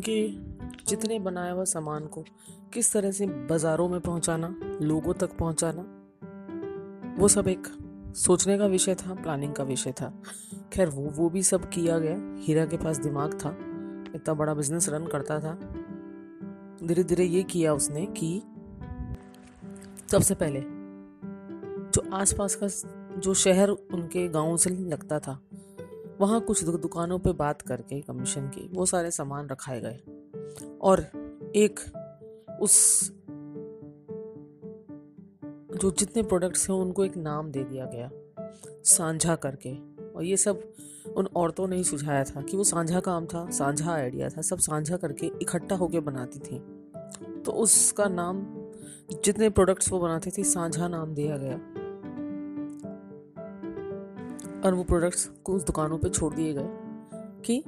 उनके 0.00 0.28
जितने 0.86 1.18
बनाया 1.18 1.52
हुआ 1.52 1.64
सामान 1.64 2.06
को, 2.06 2.24
किस 2.72 2.92
तरह 2.92 3.10
से 3.10 3.26
बाज़ारों 3.26 3.88
में 3.88 4.00
पहुंचाना, 4.00 4.54
लोगों 4.82 5.14
तक 5.14 5.36
पहुंचाना, 5.36 5.82
वो 7.18 7.28
सब 7.28 7.48
एक 7.48 7.66
सोचने 8.16 8.58
का 8.58 8.66
विषय 8.66 8.94
था 8.94 9.14
प्लानिंग 9.14 9.52
का 9.54 9.64
विषय 9.64 9.92
था। 9.92 10.22
खैर, 10.72 10.88
वो 10.88 11.02
वो 11.02 11.28
भी 11.30 11.42
सब 11.42 11.68
किया 11.68 11.98
गया। 11.98 12.16
हीरा 12.38 12.66
के 12.66 12.76
पास 12.76 12.98
दिमाग 12.98 13.34
था, 13.34 13.50
इतना 14.14 14.34
बड़ा 14.34 14.54
बिज़नेस 14.54 14.88
रन 14.88 15.06
करता 15.06 15.38
था। 15.40 15.54
धीरे 16.86 17.04
धीरे 17.04 17.24
ये 17.24 17.42
किया 17.42 17.74
उसने 17.74 18.06
कि 18.06 18.42
सबसे 20.10 20.34
पहले, 20.34 20.60
जो 21.90 22.10
आसपास 22.16 22.58
का 22.62 22.68
जो 23.20 23.34
शहर 23.34 23.68
उनके 23.68 24.28
गाँव 24.28 24.56
से 24.56 24.70
लगता 24.70 25.18
था 25.18 25.40
वहाँ 26.20 26.40
कुछ 26.40 26.64
दुकानों 26.64 27.18
पे 27.18 27.32
बात 27.32 27.62
करके 27.62 28.00
कमीशन 28.00 28.48
की, 28.48 28.68
वो 28.68 28.86
सारे 28.86 29.10
सामान 29.10 29.48
रखाए 29.48 29.80
गए। 29.80 30.00
और 30.80 31.00
एक 31.56 31.80
उस 32.60 33.10
जो 35.76 35.90
जितने 35.90 36.22
प्रोडक्ट्स 36.22 36.70
हैं, 36.70 36.76
उनको 36.76 37.04
एक 37.04 37.16
नाम 37.16 37.50
दे 37.50 37.64
दिया 37.64 37.86
गया, 37.86 38.10
साझा 38.84 39.36
करके। 39.36 39.74
और 40.12 40.24
ये 40.24 40.36
सब 40.36 40.72
उन 41.16 41.26
औरतों 41.26 41.68
ने 41.68 41.76
ही 41.76 41.84
सुझाया 41.84 42.24
था 42.24 42.42
कि 42.42 42.56
वो 42.56 42.64
साझा 42.64 43.00
काम 43.00 43.26
था, 43.26 43.50
साझा 43.50 43.92
आइडिया 43.92 44.28
था, 44.28 44.42
सब 44.42 44.58
साझा 44.58 44.96
करके 44.96 45.26
इकट्ठा 45.26 45.76
होकर 45.76 46.00
बनाती 46.00 46.38
थी। 46.38 46.58
तो 47.42 47.52
उसका 47.52 48.08
नाम, 48.08 48.46
जितने 49.24 49.50
प्रोडक्ट्स 49.50 49.92
वो 49.92 50.00
बनाती 50.00 50.30
थी, 50.38 50.44
साझा 50.44 50.88
नाम 50.88 51.14
दिया 51.14 51.36
गया। 51.36 51.69
और 54.64 54.74
वो 54.74 54.84
प्रोडक्ट्स 54.84 55.26
को 55.44 55.52
उस 55.52 55.64
दुकानों 55.64 55.98
पे 55.98 56.08
छोड़ 56.08 56.34
दिए 56.34 56.54
गए। 56.54 56.68
कि 57.44 57.64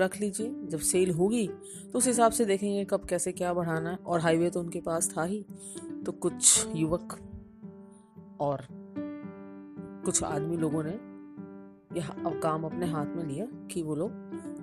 रख 0.00 0.20
लीजिए, 0.20 0.54
जब 0.64 0.78
सेल 0.78 1.10
होगी 1.10 1.48
तो 1.92 1.98
उस 1.98 2.06
हिसाब 2.06 2.32
से 2.32 2.44
देखेंगे 2.44 2.84
कब 2.84 3.04
कैसे 3.04 3.32
क्या 3.32 3.54
बढ़ाना 3.54 3.90
है। 3.90 3.96
और 3.96 4.20
हाईवे 4.20 4.50
तो 4.50 4.60
उनके 4.60 4.80
पास 4.80 5.14
था 5.18 5.22
ही। 5.22 5.46
तो 6.06 6.12
कुछ 6.12 6.66
युवक 6.74 7.18
और 8.40 8.66
कुछ 10.04 10.22
आदमी 10.22 10.56
लोगों 10.56 10.82
ने 10.82 11.10
यह 12.00 12.10
काम 12.40 12.64
अपने 12.64 12.86
हाथ 12.86 13.06
में 13.06 13.24
लिया 13.24 13.46
कि 13.46 13.82
वो 13.82 13.94
लोग 13.94 14.10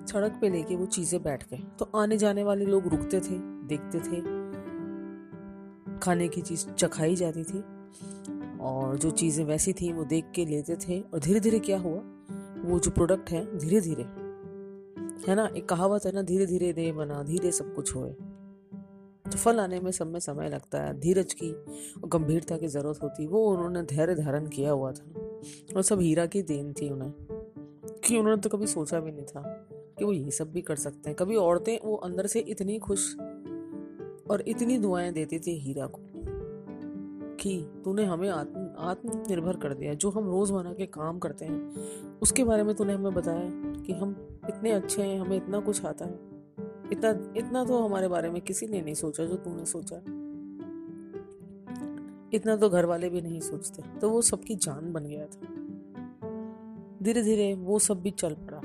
सड़क 0.06 0.38
पे 0.40 0.48
लेके 0.48 0.76
वो 0.76 0.86
चीज़ें 0.86 1.22
बैठ 1.22 1.50
गए। 1.50 1.62
तो 1.78 1.90
आने 1.96 2.18
जाने 2.18 2.44
वाले 2.44 2.64
लोग 2.64 2.86
रुकते 2.86 3.20
थे, 3.20 3.38
देखते 3.38 3.98
थे। 3.98 4.20
खाने 5.98 6.28
की 6.28 6.42
चीज़ 6.42 6.70
चखाई 6.70 7.16
जाती 7.16 7.44
थी। 7.44 7.64
और 8.60 8.98
जो 8.98 9.10
चीज़ें 9.10 9.44
वैसी 9.44 9.72
थी, 9.72 9.92
वो 9.92 10.04
देख 10.04 10.24
के 10.34 10.44
लेते 10.44 10.76
थे। 10.76 11.00
और 11.00 11.18
धीरे 11.20 11.40
धीरे 11.40 11.58
क्या 11.58 11.78
हुआ? 11.78 11.98
वो 12.64 12.78
जो 12.78 12.90
प्रोडक्ट 12.90 13.30
है 13.30 13.58
धीरे 13.58 13.80
धीरे 13.80 14.28
है 15.28 15.34
ना? 15.34 15.48
एक 15.56 15.68
कहावत 15.68 16.06
है 16.06 16.12
ना 16.12 16.22
धीरे 16.22 16.46
धीरे 16.46 16.72
दे 16.72 16.92
बना, 16.92 17.22
धीरे 17.22 17.52
सब 17.52 17.74
कुछ 17.74 17.96
होए। 17.96 18.10
तो 19.32 19.38
फल 19.38 19.60
आने 19.60 19.80
में 19.80 19.90
सब 19.90 20.06
में 20.06 20.20
समय 20.20 20.48
लगता 20.48 20.82
है, 20.82 21.00
धीरज 21.00 21.34
की 21.34 21.52
और 22.00 22.08
गंभीरता 22.08 22.56
की 22.56 22.68
ज़रूरत 22.68 23.02
होती। 23.02 23.26
वो 23.26 23.50
उन्होंने 23.50 23.82
धैर्य 23.82 24.14
धारण 24.14 24.46
किया 24.46 24.70
हुआ 24.70 24.92
था। 24.92 25.30
और 25.76 25.82
सब 25.82 26.00
हीरा 26.00 26.26
की 26.26 26.42
देन 26.42 26.72
थी 26.72 26.90
उन्हें, 26.90 27.12
कि 28.04 28.16
उन्होंने 28.16 28.42
तो 28.42 28.48
कभी 28.48 28.66
सोचा 28.66 29.00
भी 29.00 29.12
नहीं 29.12 29.24
था 29.24 29.68
कि 29.98 30.04
वो 30.04 30.12
ये 30.12 30.30
सब 30.30 30.52
भी 30.52 30.62
कर 30.62 30.76
सकते 30.76 31.10
हैं। 31.10 31.16
कभी 31.16 31.36
औरतें 31.36 31.78
वो 31.84 31.96
अंदर 31.96 32.26
से 32.26 32.40
इतनी 32.40 32.78
खुश 32.78 33.16
और 34.30 34.44
इतनी 34.48 34.78
दुआएँ 34.78 35.12
देती 35.12 35.38
थी 35.38 35.58
हीरा 35.58 35.86
को। 35.86 36.00
कि 37.40 37.82
तूने 37.84 38.04
हमें 38.04 38.28
आत्म, 38.28 38.70
आत्मनिर्भर 38.78 39.56
कर 39.56 39.74
दिया, 39.74 39.94
जो 39.94 40.10
हम 40.10 40.26
रोज़मर्रा 40.26 40.72
के 40.72 40.86
काम 40.86 41.18
करते 41.18 41.44
हैं। 41.44 41.74
उसके 42.22 42.44
बारे 42.44 42.62
में 42.62 42.74
तूने 42.74 42.92
हमें 42.92 43.14
बताया 43.14 43.50
कि 43.82 43.92
हम 43.92 44.38
इतने 44.48 44.72
अच्छे 44.72 45.02
हैं, 45.02 45.20
हमें 45.20 45.36
इतना 45.36 45.60
कुछ 45.60 45.84
आता 45.84 46.04
है। 46.04 46.28
इतना 46.92 47.34
इतना 47.36 47.64
तो 47.64 47.82
हमारे 47.82 48.08
बारे 48.08 48.30
में 48.30 48.42
किसी 48.42 48.66
ने 48.66 48.80
नहीं 48.80 48.94
सोचा 48.94 49.24
जो 49.24 49.36
तूने 49.36 49.64
सोचा। 49.64 49.96
इतना 52.32 52.56
तो 52.56 52.68
घर 52.68 52.84
वाले 52.84 53.08
भी 53.08 53.20
नहीं 53.20 53.40
सोचते 53.40 53.98
तो 53.98 54.10
वो 54.10 54.22
सबकी 54.22 54.54
जान 54.54 54.92
बन 54.92 55.04
गया 55.04 55.26
था। 55.26 55.40
धीरे 57.02 57.22
धीरे 57.22 57.54
वो 57.54 57.78
सब 57.78 58.00
भी 58.00 58.10
चल 58.10 58.34
पड़ा। 58.34 58.58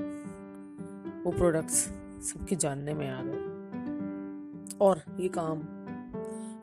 वो 1.24 1.32
प्रोडक्ट्स 1.32 1.74
सबके 2.22 2.56
जानने 2.56 2.94
में 2.94 3.10
आ 3.10 3.22
गए। 3.24 3.54
और 4.82 5.02
ये 5.20 5.28
काम 5.28 5.60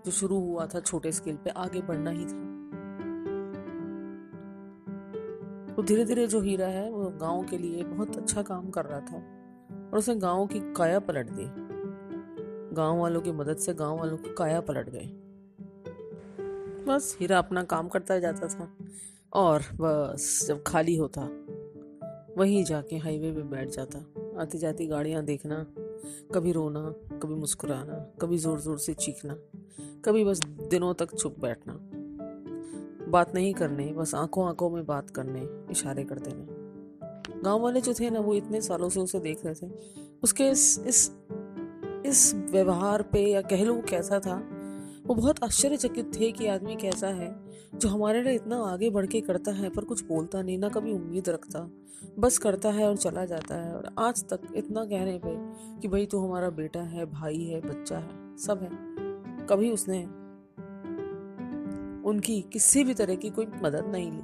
जो 0.07 0.11
शुरू 0.11 0.39
हुआ 0.41 0.67
था 0.67 0.81
छोटे 0.81 1.13
स्केल 1.13 1.37
पे 1.37 1.51
आगे 1.51 1.81
बढ़ना 1.83 2.11
ही 2.11 2.25
था। 2.25 2.49
तो 5.75 5.83
धीरे 5.83 6.05
धीरे 6.05 6.27
जो 6.27 6.41
हीरा 6.41 6.67
है, 6.67 6.91
वो 6.91 7.11
गाँव 7.11 7.45
के 7.45 7.59
लिए 7.59 7.85
बहुत 7.85 8.17
अच्छा 8.17 8.43
काम 8.43 8.71
कर 8.71 8.85
रहा 8.85 9.01
था 9.01 9.17
और 9.93 9.99
उसने 9.99 10.15
गाँव 10.15 10.47
की 10.47 10.61
काया 10.75 10.99
पलट 11.01 11.31
दी। 11.31 11.47
गाँव 12.75 12.99
वालों 12.99 13.21
की 13.21 13.33
मदद 13.33 13.57
से 13.57 13.75
गाँव 13.75 13.99
वालों 13.99 14.17
की 14.17 14.35
काया 14.39 14.61
पलट 14.61 14.89
गई। 14.89 15.07
बस 16.85 17.17
हीरा 17.21 17.39
अपना 17.39 17.63
काम 17.63 17.89
करता 17.89 18.19
जाता 18.19 18.49
था 18.49 18.69
और 19.33 19.63
बस 19.75 20.45
जब 20.49 20.63
खाली 20.67 20.97
होता, 20.97 21.23
वहीं 22.39 22.65
जाके 22.65 22.97
हाईवे 22.97 23.33
पे 23.33 23.43
बैठ 23.43 23.69
जाता। 23.69 23.99
आती 24.41 24.59
जाती 24.59 24.87
गाड़ियाँ 24.87 25.25
देखना 25.25 25.57
कभी 26.35 26.53
रोना, 26.53 26.95
कभी 27.23 27.35
मुस्कुराना, 27.35 27.95
कभी 28.21 28.39
ज़ोर 28.39 28.61
ज़ोर 28.61 28.79
से 28.79 28.95
चीखना, 28.95 29.37
कभी 30.05 30.25
बस 30.25 30.41
दिनों 30.45 30.95
तक 30.95 31.19
छुप 31.19 31.41
बैठना। 31.41 31.79
बात 33.11 33.35
नहीं 33.35 33.55
करने, 33.55 33.87
बस 33.87 34.15
आँखों 34.15 34.49
आँखों 34.49 34.71
में 34.71 34.87
बात 34.87 35.11
करने, 35.11 35.49
इशारे 35.71 36.05
कर 36.05 36.19
देने। 36.19 36.47
गाँव 37.43 37.61
वाले 37.61 37.81
जो 37.81 37.95
थे 37.95 38.11
ना, 38.11 38.21
वो 38.21 38.35
इतने 38.35 38.61
सालों 38.61 38.89
से 38.89 39.01
उसे 39.01 39.21
देख 39.21 39.47
रहे 39.47 39.55
थे। 39.55 39.71
उसके 40.23 40.49
इस 40.49 40.79
इस 40.87 41.13
इस 42.07 42.35
व्यवहार 42.35 43.03
पे 43.03 43.27
या 43.27 43.41
कह 43.43 43.65
लो 43.65 43.83
कैसा 43.89 44.19
था 44.19 44.50
वो 45.11 45.15
बहुत 45.15 45.45
आश्चर्यचकित 45.45 46.21
थे 46.21 46.33
कि 46.33 46.47
आदमी 46.47 46.77
कैसा 46.77 47.07
है, 47.07 47.41
जो 47.75 47.89
हमारे 47.89 48.23
लिए 48.23 48.35
इतना 48.35 48.57
आगे 48.57 48.91
बढ़ 48.91 49.07
के 49.07 49.21
करता 49.21 49.51
है 49.51 49.71
पर 49.71 49.85
कुछ 49.85 50.05
बोलता 50.05 50.43
नहीं, 50.43 50.59
ना 50.59 50.69
कभी 50.69 50.93
उम्मीद 50.93 51.29
रखता। 51.29 51.71
बस 52.19 52.39
करता 52.39 52.71
है 52.71 52.89
और 52.89 52.97
चला 52.97 53.25
जाता 53.25 53.55
है 53.55 53.75
और 53.75 53.95
आज 53.99 54.25
तक 54.25 54.41
इतना 54.55 54.85
कहने 54.85 55.21
पे 55.27 55.35
कि 55.81 55.89
भाई 55.89 56.07
तू 56.07 56.19
हमारा 56.19 56.51
बेटा 56.51 56.81
है, 56.81 57.07
भाई 57.07 57.45
है, 57.45 57.61
बच्चा 57.61 57.99
है, 57.99 58.37
सब 58.37 58.63
है। 58.63 58.71
कभी 59.47 59.71
उसने 59.71 60.05
उनकी 62.09 62.41
किसी 62.53 62.85
भी 62.85 62.95
तरह 62.95 63.15
की 63.15 63.31
कोई 63.31 63.47
मदद 63.47 63.85
नहीं 63.87 64.13
ली। 64.13 64.23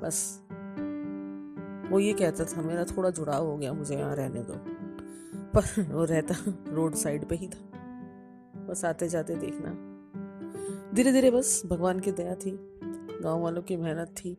बस। 0.00 0.42
वो 1.92 1.98
ये 1.98 2.12
कहता 2.12 2.44
था, 2.44 2.62
मेरा 2.62 2.84
थोड़ा 2.84 3.10
जुड़ाव 3.10 3.46
हो 3.46 3.56
गया 3.56 3.72
मुझे 3.72 3.96
यहाँ 3.96 4.16
रहने 4.16 4.40
दो। 4.40 4.54
पर 5.56 5.82
वो 5.92 6.04
रहता 6.04 6.34
रोड 6.68 6.94
साइड 6.94 7.24
पे 7.24 7.34
ही 7.34 7.48
था। 7.48 7.65
बस 8.66 8.84
आते 8.84 9.08
जाते 9.08 9.34
देखना। 9.34 9.76
धीरे 10.94 11.12
धीरे 11.12 11.30
बस 11.30 11.62
भगवान 11.66 12.00
की 12.00 12.12
दया 12.12 12.34
थी 12.34 12.58
गाँव 13.22 13.42
वालों 13.42 13.62
की 13.62 13.76
मेहनत 13.76 14.08
थी, 14.08 14.36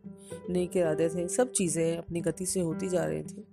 नेक 0.49 0.77
इरादे 0.77 1.09
थे, 1.09 1.27
सब 1.27 1.51
चीज़ें 1.51 1.97
अपनी 1.97 2.21
गति 2.21 2.45
से 2.45 2.59
होती 2.59 2.89
जा 2.89 3.05
रही 3.05 3.23
थी। 3.23 3.47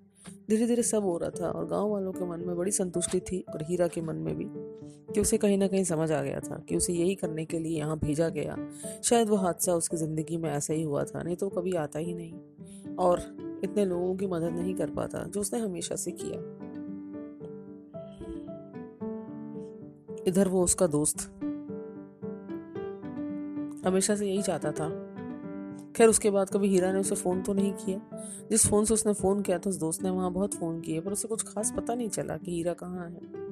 धीरे 0.51 0.67
धीरे 0.67 0.83
सब 0.83 1.03
हो 1.03 1.19
रहा 1.19 1.31
था 1.31 1.51
और 1.51 1.67
गाँव 1.67 1.89
वालों 1.89 2.13
के 2.13 2.25
मन 2.25 2.41
में 2.41 2.57
बड़ी 2.57 2.71
संतुष्टि 2.71 3.21
थी 3.21 3.45
और 3.55 3.63
हीरा 3.63 3.89
के 3.89 4.01
मन 4.01 4.17
में 4.17 4.37
भी 4.37 4.47
कि 5.15 5.21
उसे 5.21 5.39
कहीं 5.39 5.59
ना 5.59 5.67
कहीं 5.67 5.85
समझ 5.85 6.13
आ 6.13 6.23
गया 6.23 6.41
था 6.41 6.65
कि 6.69 6.77
उसे 6.77 6.93
यही 6.93 7.15
करने 7.15 7.45
के 7.45 7.59
लिए 7.59 7.79
यहाँ 7.79 7.99
भेजा 7.99 8.29
गया। 8.29 8.57
शायद 9.05 9.29
वो 9.29 9.37
हादसा 9.37 9.75
उसकी 9.75 9.97
ज़िंदगी 9.97 10.37
में 10.37 10.51
ऐसा 10.51 10.75
ही 10.75 10.83
हुआ 10.83 11.05
था, 11.05 11.23
नहीं 11.23 11.37
तो 11.37 11.49
कभी 11.49 11.73
आता 11.73 11.99
ही 11.99 12.15
नहीं। 12.15 12.33
और 12.97 13.21
इतने 13.65 13.85
लोगों 13.85 14.17
की 14.17 14.27
मदद 14.27 14.53
नहीं 14.53 14.75
कर 14.75 14.91
पाता, 14.91 15.25
जो 15.25 15.41
उसने 15.41 15.59
हमेशा 15.59 15.97
से 15.97 16.11
किया। 16.11 16.54
इधर 20.29 20.49
वो 20.49 20.63
उसका 20.65 20.87
दोस्त। 20.87 21.31
हमेशा 23.87 24.17
से 24.17 24.27
यही 24.27 24.43
चाहता 24.43 24.73
था। 24.73 24.89
खैर, 25.97 26.09
उसके 26.09 26.31
बाद 26.31 26.51
कभी 26.51 26.69
हीरा 26.69 26.93
ने 26.93 26.99
उसे 26.99 27.15
फ़ोन 27.15 27.43
तो 27.43 27.53
नहीं 27.53 27.73
किया। 27.73 28.01
जिस 28.51 28.67
फ़ोन 28.67 28.85
से 28.85 28.95
उसने 28.95 29.13
फ़ोन 29.13 29.43
किया 29.43 29.59
था, 29.59 29.71
उस 29.71 29.77
दोस्त 29.77 30.03
ने 30.03 30.11
वहाँ 30.11 30.33
बहुत 30.33 30.55
फ़ोन 30.55 30.81
किए 30.81 31.01
पर 31.01 31.13
उसे 31.13 31.29
कुछ 31.29 31.43
खास 31.43 31.73
पता 31.77 31.95
नहीं 31.95 32.09
चला 32.09 32.37
कि 32.37 32.51
हीरा 32.51 32.73
कहाँ 32.73 33.09
है। 33.09 33.45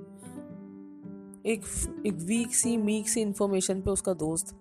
एक 1.46 1.62
एक 2.06 2.14
वीक 2.14 2.54
सी 2.54 2.76
मीक 2.76 3.08
सी 3.08 3.20
इन्फॉर्मेशन 3.20 3.80
पे 3.80 3.90
उसका 3.90 4.12
दोस्त 4.14 4.56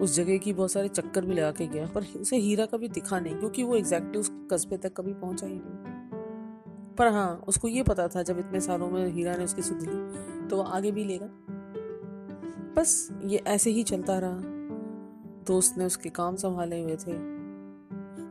उस 0.00 0.14
जगह 0.16 0.38
की 0.38 0.52
बहुत 0.52 0.72
सारे 0.72 0.88
चक्कर 0.88 1.24
भी 1.24 1.34
लगा 1.34 1.50
के 1.52 1.66
गया, 1.66 1.86
पर 1.86 2.04
उसे 2.20 2.36
हीरा 2.36 2.66
कभी 2.66 2.88
दिखा 2.88 3.20
नहीं, 3.20 3.36
क्योंकि 3.36 3.62
वो 3.62 3.76
एग्जैक्टली 3.76 4.20
उस 4.20 4.30
कस्बे 4.50 4.76
तक 4.76 4.92
कभी 4.96 5.12
पहुँचा 5.14 5.46
ही 5.46 5.54
नहीं। 5.54 6.94
पर 6.94 7.06
हाँ 7.06 7.44
उसको 7.48 7.68
ये 7.68 7.82
पता 7.82 8.08
था, 8.08 8.22
जब 8.22 8.38
इतने 8.38 8.60
सालों 8.60 8.90
में 8.90 9.06
हीरा 9.12 9.36
ने 9.36 9.44
उसकी 9.44 9.62
सुध 9.62 9.82
ली 9.82 10.48
तो 10.48 10.56
वो 10.56 10.62
आगे 10.62 10.90
भी 10.90 11.04
लेगा। 11.04 11.30
बस 12.76 13.08
ये 13.24 13.38
ऐसे 13.38 13.70
ही 13.70 13.82
चलता 13.82 14.18
रहा। 14.18 14.40
दोस्त 15.46 15.78
ने 15.78 15.84
उसके 15.84 16.08
काम 16.08 16.36
संभाले 16.36 16.82
हुए 16.82 16.96
थे। 16.96 17.34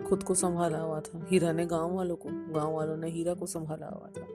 खुद 0.04 0.24
को 0.24 0.34
संभाला 0.36 0.80
हुआ 0.80 1.00
था। 1.00 1.28
हीरा 1.32 1.52
ने 1.52 1.66
गाँव 1.66 1.96
वालों 1.96 2.16
को, 2.16 2.30
गाँव 2.30 2.76
वालों 2.76 2.98
ने 2.98 3.10
हीरा 3.10 3.34
को 3.34 3.46
संभाला 3.46 3.88
हुआ 3.88 4.10
था। 4.18 4.28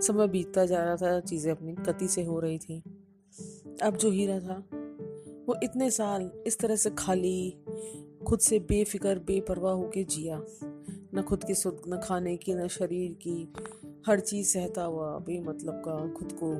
समय 0.00 0.28
बीतता 0.28 0.66
जा 0.66 0.84
रहा 0.84 0.96
था, 0.96 1.20
चीज़ें 1.20 1.52
अपनी 1.52 1.72
गति 1.72 2.08
से 2.08 2.24
हो 2.24 2.40
रही 2.40 2.58
थी। 2.58 2.82
अब 3.82 3.96
जो 3.96 4.10
हीरा 4.10 4.40
था, 4.40 4.64
वो 5.48 5.54
इतने 5.62 5.90
साल 5.90 6.30
इस 6.46 6.58
तरह 6.58 6.76
से 6.76 6.90
खाली, 6.90 7.64
खुद 8.26 8.38
से 8.38 8.58
बेफिक्र, 8.58 9.18
बेपरवाह 9.18 9.72
होके 9.72 10.04
जिया। 10.04 10.44
न 11.14 11.24
खुद 11.28 11.44
की 11.44 11.54
सुध, 11.54 11.82
न 11.88 12.00
खाने 12.04 12.36
की, 12.36 12.54
न 12.54 12.68
शरीर 12.68 13.12
की, 13.12 13.52
हर 14.06 14.20
चीज़ 14.20 14.46
सहता 14.46 14.84
हुआ, 14.84 15.18
बेमतलब 15.18 15.82
का, 15.88 16.12
खुद 16.12 16.38
को 16.42 16.54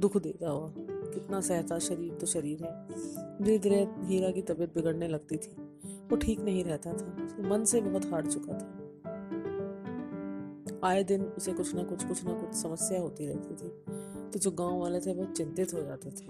दुख 0.00 0.16
देता 0.16 0.50
हुआ। 0.50 0.72
कितना 1.14 1.40
सहता 1.40 1.78
शरीर 1.78 2.14
तो 2.14 2.26
शरीर 2.26 2.62
है। 2.64 2.72
धीरे 3.42 3.58
धीरे 3.58 3.86
हीरा 4.02 4.30
की 4.30 4.42
तबीयत 4.42 4.74
बिगड़ने 4.74 5.08
लगती 5.08 5.36
थी। 5.36 5.50
वो 6.10 6.16
ठीक 6.16 6.40
नहीं 6.40 6.64
रहता 6.64 6.92
था। 6.92 7.48
मन 7.48 7.64
से 7.64 7.80
बहुत 7.80 8.06
हार 8.06 8.26
चुका 8.26 8.52
था। 8.52 8.80
आए 10.84 11.02
दिन 11.04 11.22
उसे 11.22 11.52
कुछ 11.52 11.74
ना 11.74 11.82
कुछ 11.82 12.04
कुछ 12.04 12.24
ना 12.24 12.32
कुछ 12.32 12.54
समस्या 12.54 13.00
होती 13.00 13.26
रहती 13.26 13.54
थी। 13.54 13.68
तो 14.30 14.38
जो 14.38 14.50
गाँव 14.50 14.80
वाले 14.80 15.00
थे 15.00 15.14
बहुत 15.14 15.32
चिंतित 15.32 15.74
हो 15.74 15.82
जाते 15.82 16.10
थे। 16.10 16.26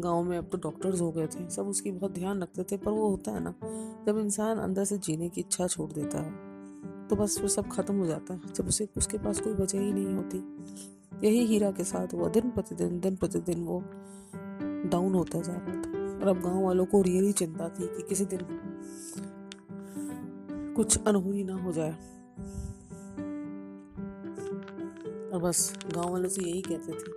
गाँव 0.00 0.22
में 0.22 0.36
अब 0.38 0.48
तो 0.52 0.58
डॉक्टर्स 0.58 1.00
हो 1.00 1.10
गए 1.12 1.26
थे। 1.26 1.48
सब 1.50 1.66
उसकी 1.66 1.90
बहुत 1.90 2.12
ध्यान 2.12 2.42
रखते 2.42 2.62
थे, 2.62 2.76
पर 2.76 2.90
वो 2.90 3.08
होता 3.08 3.32
है 3.32 3.40
ना, 3.40 3.54
जब 4.06 4.18
इंसान 4.18 4.58
अंदर 4.58 4.84
से 4.84 4.98
जीने 4.98 5.28
की 5.28 5.40
इच्छा 5.40 5.66
छोड़ 5.66 5.90
देता 5.92 6.22
है 6.22 6.30
तो 7.08 7.16
बस 7.16 7.38
वो 7.42 7.48
सब 7.48 7.68
खत्म 7.68 7.94
हो 7.94 8.06
जाता 8.06 8.34
है। 8.34 8.40
जब 8.56 8.68
उसे, 8.68 8.88
उसके 8.96 9.18
पास 9.18 9.40
कोई 9.40 9.52
वजह 9.52 9.80
ही 9.80 9.92
नहीं 9.92 10.14
होती। 10.14 10.38
यही 11.24 11.44
हीरा 11.44 11.70
के 11.70 11.84
साथ 11.84 12.14
हुआ, 12.14 12.28
दिन 12.28 12.50
प्रतिदिन 12.50 13.00
दिन 13.00 13.16
प्रतिदिन 13.16 13.64
वो 13.64 13.84
डाउन 14.88 15.14
होता 15.14 15.40
जा 15.40 15.52
रहा 15.52 15.82
था। 15.82 15.92
और 16.22 16.28
अब 16.28 16.42
गाँव 16.42 16.64
वालों 16.64 16.86
को 16.86 17.02
रियली 17.02 17.32
चिंता 17.32 17.68
थी 17.68 17.86
कि 17.86 18.02
किसी 18.02 18.24
दिन 18.24 18.40
कुछ 20.76 21.04
अनहोनी 21.06 21.44
ना 21.44 21.54
हो 21.54 21.72
जाए। 21.72 21.92
और 25.30 25.42
बस 25.42 25.78
गाँव 25.94 26.12
वालों 26.12 26.28
से 26.28 26.42
यही 26.42 26.62
कहते 26.62 26.92
थे 26.92 27.12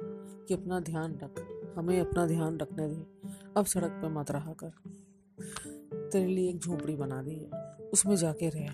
कि 0.46 0.54
अपना 0.54 0.80
ध्यान 0.80 1.20
रख, 1.24 1.46
हमें 1.78 2.02
अपना 2.02 2.28
ध्यान 2.28 2.58
रखने 2.58 2.88
दे 2.88 3.06
अब 3.58 3.66
सड़क 3.66 4.00
पर 4.02 4.10
मत 4.10 4.32
रहा 4.32 4.54
कर। 4.54 4.72
तेरे 6.12 6.26
लिए 6.26 6.50
एक 6.50 6.60
झोपड़ी 6.60 6.96
बना 6.96 7.22
दी 7.22 7.36
है, 7.36 7.50
उसमें 7.94 8.16
जाके 8.16 8.50
रह। 8.50 8.70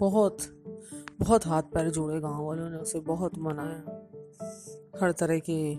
बहुत 0.00 0.38
बहुत 1.20 1.46
हाथ 1.46 1.62
पैर 1.62 1.90
जोड़े 1.90 2.20
गाँव 2.20 2.46
वालों 2.46 2.70
ने 2.70 2.76
उसे, 2.76 3.00
बहुत 3.00 3.38
मनाया। 3.38 3.99
हर 5.00 5.12
तरह 5.12 5.38
के 5.38 5.74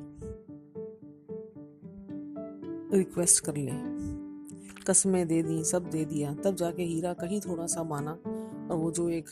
रिक्वेस्ट 2.97 3.45
कर 3.45 3.55
ले। 3.55 3.71
कस्में 4.87 5.27
दे 5.27 5.43
दी, 5.43 5.63
सब 5.63 5.89
दे 5.89 6.05
दिया। 6.05 6.33
तब 6.33 6.55
जाके 6.55 6.83
हीरा 6.83 7.13
कहीं 7.13 7.39
थोड़ा 7.41 7.65
सा 7.65 7.83
माना 7.83 8.11
और 8.71 8.73
वो 8.73 8.91
जो 8.91 9.09
एक 9.09 9.29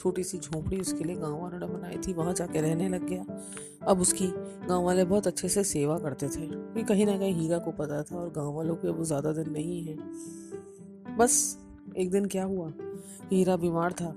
छोटी 0.00 0.24
सी 0.24 0.38
झोपड़ी 0.38 0.80
उसके 0.80 1.04
लिए 1.04 1.16
गाँव 1.16 1.42
वालों 1.42 1.58
ने 1.58 1.66
बनाई 1.66 1.96
थी, 1.96 2.12
वहाँ 2.12 2.34
जाके 2.34 2.60
रहने 2.60 2.88
लग 2.88 3.08
गया। 3.08 3.24
अब 3.88 4.00
उसकी 4.00 4.26
गाँव 4.68 4.84
वाले 4.84 5.04
बहुत 5.04 5.26
अच्छे 5.26 5.48
से 5.48 5.64
सेवा 5.64 5.98
करते 5.98 6.28
थे। 6.28 6.46
कि 6.46 6.82
कहीं 6.82 7.06
ना 7.06 7.18
कहीं 7.18 7.34
हीरा 7.34 7.58
को 7.58 7.70
पता 7.70 8.02
था 8.02 8.16
और 8.16 8.30
गाँव 8.30 8.54
वालों 8.54 8.76
के 8.76 8.88
वो 8.88 9.04
ज़्यादा 9.04 9.32
दिन 9.32 9.50
नहीं 9.50 9.84
है। 9.84 9.96
बस 11.16 11.58
एक 11.96 12.10
दिन 12.10 12.26
क्या 12.26 12.44
हुआ? 12.44 12.72
हीरा 13.32 13.56
बीमार 13.56 13.92
था। 13.92 14.16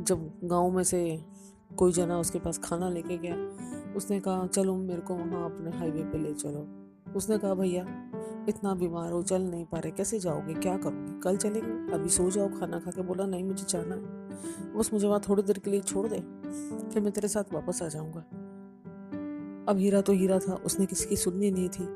जब 0.00 0.40
गाँव 0.44 0.70
में 0.70 0.84
से 0.84 1.20
कोई 1.78 1.92
जना 1.92 2.18
उसके 2.18 2.38
पास 2.38 2.58
खाना 2.58 2.88
लेके 2.88 3.16
गया। 3.18 3.34
उसने 3.96 4.20
कहा, 4.20 4.46
चलो 4.46 4.76
मेरे 4.76 5.00
को 5.00 5.14
वहाँ 5.14 5.44
अपने 5.44 5.76
हाईवे 5.78 6.02
पे 6.02 6.18
ले 6.18 6.32
चलो। 6.34 6.66
उसने 7.16 7.38
कहा, 7.38 7.54
भैया, 7.54 7.84
इतना 8.48 8.74
बीमार 8.74 9.12
हो, 9.12 9.22
चल 9.22 9.42
नहीं 9.42 9.64
पा 9.64 9.78
रहे, 9.78 9.92
कैसे 9.92 10.18
जाओगे? 10.18 10.54
क्या 10.54 10.76
करोगे? 10.76 11.18
कल 11.20 11.36
चलेंगे? 11.36 11.94
अभी 11.94 12.08
सो 12.08 12.30
जाओ, 12.30 12.48
खाना 12.50 12.78
खा 12.80 12.90
के 12.90 13.02
बोला, 13.02 13.26
नहीं, 13.26 13.44
मुझे 13.44 13.64
जाना 13.68 13.94
है। 13.94 14.74
बस 14.74 14.90
मुझे 14.92 15.06
वहाँ 15.06 15.20
थोड़ी 15.28 15.42
देर 15.42 15.58
के 15.58 15.70
लिए 15.70 15.80
छोड़ 15.82 16.06
दे, 16.06 16.18
फिर 16.84 17.02
मैं 17.02 17.12
तेरे 17.12 17.28
साथ 17.28 17.52
वापस 17.54 17.82
आ 17.82 17.88
जाऊँगा। 17.88 18.20
अब 19.68 19.78
हीरा 19.78 20.00
तो 20.00 20.12
हीरा 20.12 20.38
था, 20.38 20.54
उसने 20.56 20.86
किसी 20.86 21.06
की 21.06 21.16
सुननी 21.16 21.50
नहीं 21.50 21.68
थी 21.68 21.86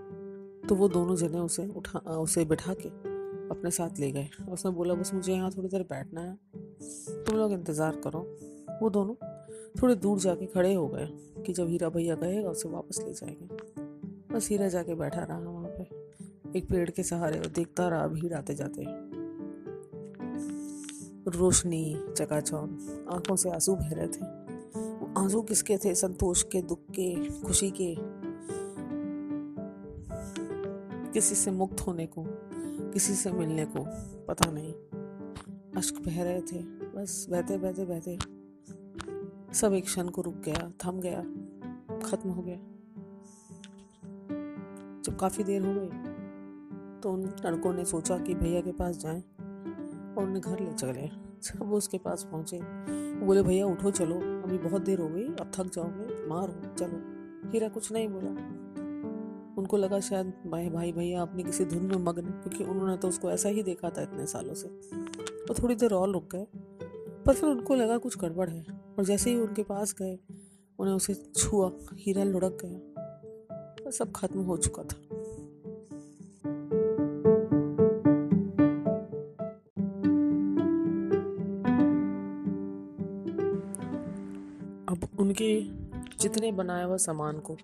तो 0.62 0.75
वो 0.75 0.88
दोनों 0.88 1.17
जने 1.17 1.38
उसे 1.40 1.67
उठा, 1.69 1.99
उसे 1.99 2.44
बैठा 2.44 2.75
के 2.75 2.88
अपने 3.50 3.70
साथ 3.70 3.99
ले 4.00 4.11
गए। 4.12 4.29
उसने 4.49 4.70
बोला, 4.73 4.94
बस 4.94 5.12
मुझे 5.14 5.32
यहाँ 5.32 5.50
थोड़ी 5.50 5.69
देर 5.69 5.82
बैठना 5.82 6.20
है, 6.20 6.34
तुम 7.25 7.37
लोग 7.37 7.52
इंतज़ार 7.52 8.00
करो। 8.05 8.20
वो 8.82 8.90
दोनों 8.90 9.14
थोड़ी 9.83 9.95
दूर 9.95 10.19
जाके 10.19 10.47
खड़े 10.47 10.75
हो 10.75 10.89
गए 10.89 11.07
कि 11.47 11.53
जब 11.53 11.69
हीरा 11.69 11.89
भैया 11.89 12.15
गएगा 12.15 12.51
उसे 12.51 12.69
वापस 12.69 13.01
ले 13.01 13.13
जाएँगे। 13.13 13.73
बस 14.35 14.49
हीरा 14.49 14.69
जाके 14.69 14.95
बैठा 14.95 15.25
रहा 15.25 15.39
वहाँ 15.39 15.69
पे। 15.69 15.83
एक 16.59 16.69
पेड़ 16.69 16.91
के 16.91 17.03
सहारे 17.03 17.39
और 17.39 17.47
देखता 17.47 17.89
रहा 17.89 18.07
भीड़ 18.07 18.35
आते 18.35 18.55
जाते 18.55 19.13
रोशनी, 21.29 22.05
चकाचौंध, 22.17 23.07
आँखों 23.11 23.37
से 23.37 23.51
आँसू 23.51 23.75
बह 23.75 23.91
रहे 23.93 24.07
थे। 24.07 24.43
आँसू 25.21 25.43
किसके 25.43 25.79
थे? 25.79 25.95
संतोष 25.95 26.43
के, 26.43 26.63
दुख 26.63 26.79
के, 26.79 27.29
खुशी 27.29 27.71
के? 27.71 27.97
किसी 31.13 31.35
से 31.35 31.51
मुक्त 31.51 31.81
होने 31.81 32.07
को, 32.07 32.25
किसी 32.93 33.15
से 33.15 33.33
मिलने 33.33 33.65
को, 33.65 33.85
पता 34.27 34.51
नहीं। 34.51 34.73
अश्क 35.77 35.95
बह 36.07 36.23
रहे 36.23 36.41
थे। 36.41 36.59
बस 36.97 37.27
बहते 37.31 37.59
बहते 37.59 37.85
बहते 37.85 38.19
सब 39.53 39.73
एक 39.73 39.85
क्षण 39.85 40.09
को 40.09 40.23
रुक 40.23 40.35
गया, 40.35 40.73
थम 40.85 41.01
गया, 41.01 41.21
खत्म 42.01 42.31
हो 42.31 42.43
गया। 42.43 42.57
जब 45.03 45.17
काफ़ी 45.21 45.45
देर 45.45 45.67
हो 45.67 45.73
गई 45.75 45.89
तो 47.01 47.13
उन 47.13 47.25
लड़कों 47.47 47.73
ने 47.75 47.85
सोचा 47.85 48.19
कि 48.19 48.35
भैया 48.35 48.61
के 48.61 48.73
पास 48.73 48.97
जाएँ 48.97 49.23
और 50.15 50.25
उन्हें 50.25 50.41
घर 50.41 50.61
ले 50.61 50.73
चले। 50.73 51.09
जब 51.43 51.63
वो 51.63 51.77
उसके 51.77 51.99
पास 51.99 52.29
पहुँचे 52.33 52.61
बोले, 53.27 53.43
भैया, 53.43 53.67
उठो, 53.67 53.91
चलो। 53.91 54.15
अभी 54.15 54.59
बहुत 54.59 54.83
देर 54.83 55.01
हो 55.01 55.09
गई, 55.09 55.25
अब 55.25 55.51
थक 55.55 55.67
जाओगे, 55.67 56.29
मार 56.29 56.75
चलो। 56.79 56.99
हीरा 57.51 57.69
कुछ 57.69 57.93
नहीं 57.93 58.09
बोला। 58.09 58.31
उनको 59.59 59.77
लगा 59.77 60.01
शायद, 60.01 60.33
भाई 60.47 60.69
भाई, 60.69 60.93
भैया 60.93 61.23
अपनी 61.23 61.43
किसी 61.43 61.65
धुन 61.65 61.87
में 61.87 61.97
मग्न 61.97 62.23
क्योंकि 62.23 62.65
उन्होंने 62.65 62.97
तो 62.97 63.09
उसको 63.09 63.31
ऐसा 63.31 63.49
ही 63.49 63.63
देखा 63.63 63.91
था 63.91 64.03
इतने 64.03 64.27
सालों 64.27 64.55
से। 64.55 64.69
तो 65.47 65.63
थोड़ी 65.63 65.75
देर 65.75 65.93
और 65.93 66.11
रुक 66.11 66.29
गए, 66.33 66.47
पर 67.27 67.35
फिर 67.35 67.49
उनको 67.49 67.75
लगा 67.75 67.99
कुछ 67.99 68.19
गड़बड़ 68.19 68.51
है। 68.51 68.81
और 68.99 69.05
जैसे 69.05 69.31
ही 69.31 69.37
उनके 69.37 69.62
पास 69.62 69.94
गए, 70.03 70.19
उन्हें 70.79 70.94
उसे 70.94 71.15
छुआ, 71.15 71.71
हीरा 71.94 72.25
लुढ़क 72.25 72.59
गया 72.65 72.79
और 73.85 73.93
सब 73.93 74.12
खत्म 74.12 74.41
हो 74.41 74.56
चुका 74.56 74.83
था। 74.83 74.97
अब 84.89 85.09
उनके 85.19 85.61
जितने 86.21 86.53
बनाया 86.53 86.85
हुआ 86.85 86.97
सामान 86.97 87.39
को 87.39 87.56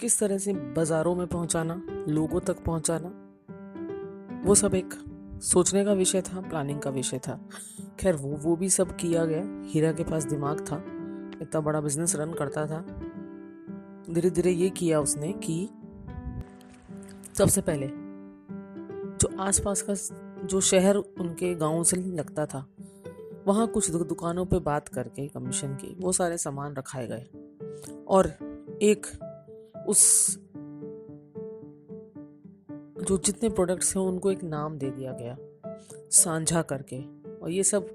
किस 0.00 0.18
तरह 0.18 0.38
से 0.38 0.52
बाज़ारों 0.52 1.14
में 1.14 1.26
पहुंचाना, 1.26 1.82
लोगों 2.08 2.40
तक 2.40 2.64
पहुंचाना, 2.64 3.08
वो 4.44 4.54
सब 4.54 4.74
एक 4.74 4.94
सोचने 5.42 5.84
का 5.84 5.92
विषय 5.92 6.22
था 6.22 6.40
प्लानिंग 6.40 6.80
का 6.80 6.90
विषय 6.90 7.18
था। 7.18 7.40
खैर, 8.00 8.16
वो 8.16 8.28
वो 8.28 8.56
भी 8.56 8.70
सब 8.70 8.96
किया 8.96 9.24
गया। 9.24 9.62
हीरा 9.64 9.92
के 9.92 10.04
पास 10.04 10.24
दिमाग 10.24 10.60
था, 10.60 10.76
इतना 11.42 11.60
बड़ा 11.60 11.80
बिज़नेस 11.80 12.16
रन 12.16 12.32
करता 12.32 12.66
था। 12.66 12.80
धीरे 14.12 14.30
धीरे 14.30 14.50
ये 14.50 14.70
किया 14.70 15.00
उसने 15.00 15.32
कि 15.32 15.68
सबसे 17.38 17.60
पहले 17.60 17.90
जो 19.16 19.40
आसपास 19.40 19.82
का 19.82 19.94
जो 20.46 20.60
शहर 20.60 20.96
उनके 20.96 21.54
गाँव 21.54 21.84
से 21.84 21.96
लगता 21.96 22.46
था, 22.46 22.68
वहाँ 23.46 23.66
कुछ 23.66 23.90
दुकानों 23.90 24.46
पे 24.46 24.58
बात 24.58 24.88
करके 24.88 25.28
कमीशन 25.28 25.74
की, 25.74 25.96
वो 26.00 26.12
सारे 26.12 26.38
सामान 26.38 26.74
रखाए 26.74 27.06
गए। 27.06 27.26
और 28.08 28.26
एक 28.82 29.06
उस 29.88 30.36
जो 33.02 33.18
जितने 33.18 33.48
प्रोडक्ट्स 33.48 33.96
हैं, 33.96 34.02
उनको 34.04 34.30
एक 34.32 34.44
नाम 34.44 34.78
दे 34.78 34.90
दिया 34.90 35.12
गया, 35.12 35.36
साझा 36.10 36.62
करके। 36.62 37.15
और 37.46 37.52
ये 37.52 37.62
सब 37.62 37.88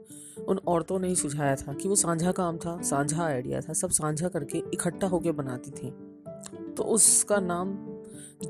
उन 0.47 0.57
औरतों 0.67 0.97
ने 0.99 1.07
ही 1.07 1.15
सुझाया 1.15 1.55
था 1.55 1.73
कि 1.73 1.87
वो 1.89 1.95
साझा 1.95 2.31
काम 2.31 2.57
था, 2.57 2.81
साझा 2.81 3.23
आइडिया 3.23 3.59
था, 3.61 3.73
सब 3.73 3.89
साझा 3.89 4.27
करके 4.27 4.57
इकट्ठा 4.73 5.07
होकर 5.07 5.31
बनाती 5.31 5.71
थी। 5.71 5.89
तो 6.73 6.83
उसका 6.83 7.39
नाम, 7.39 7.73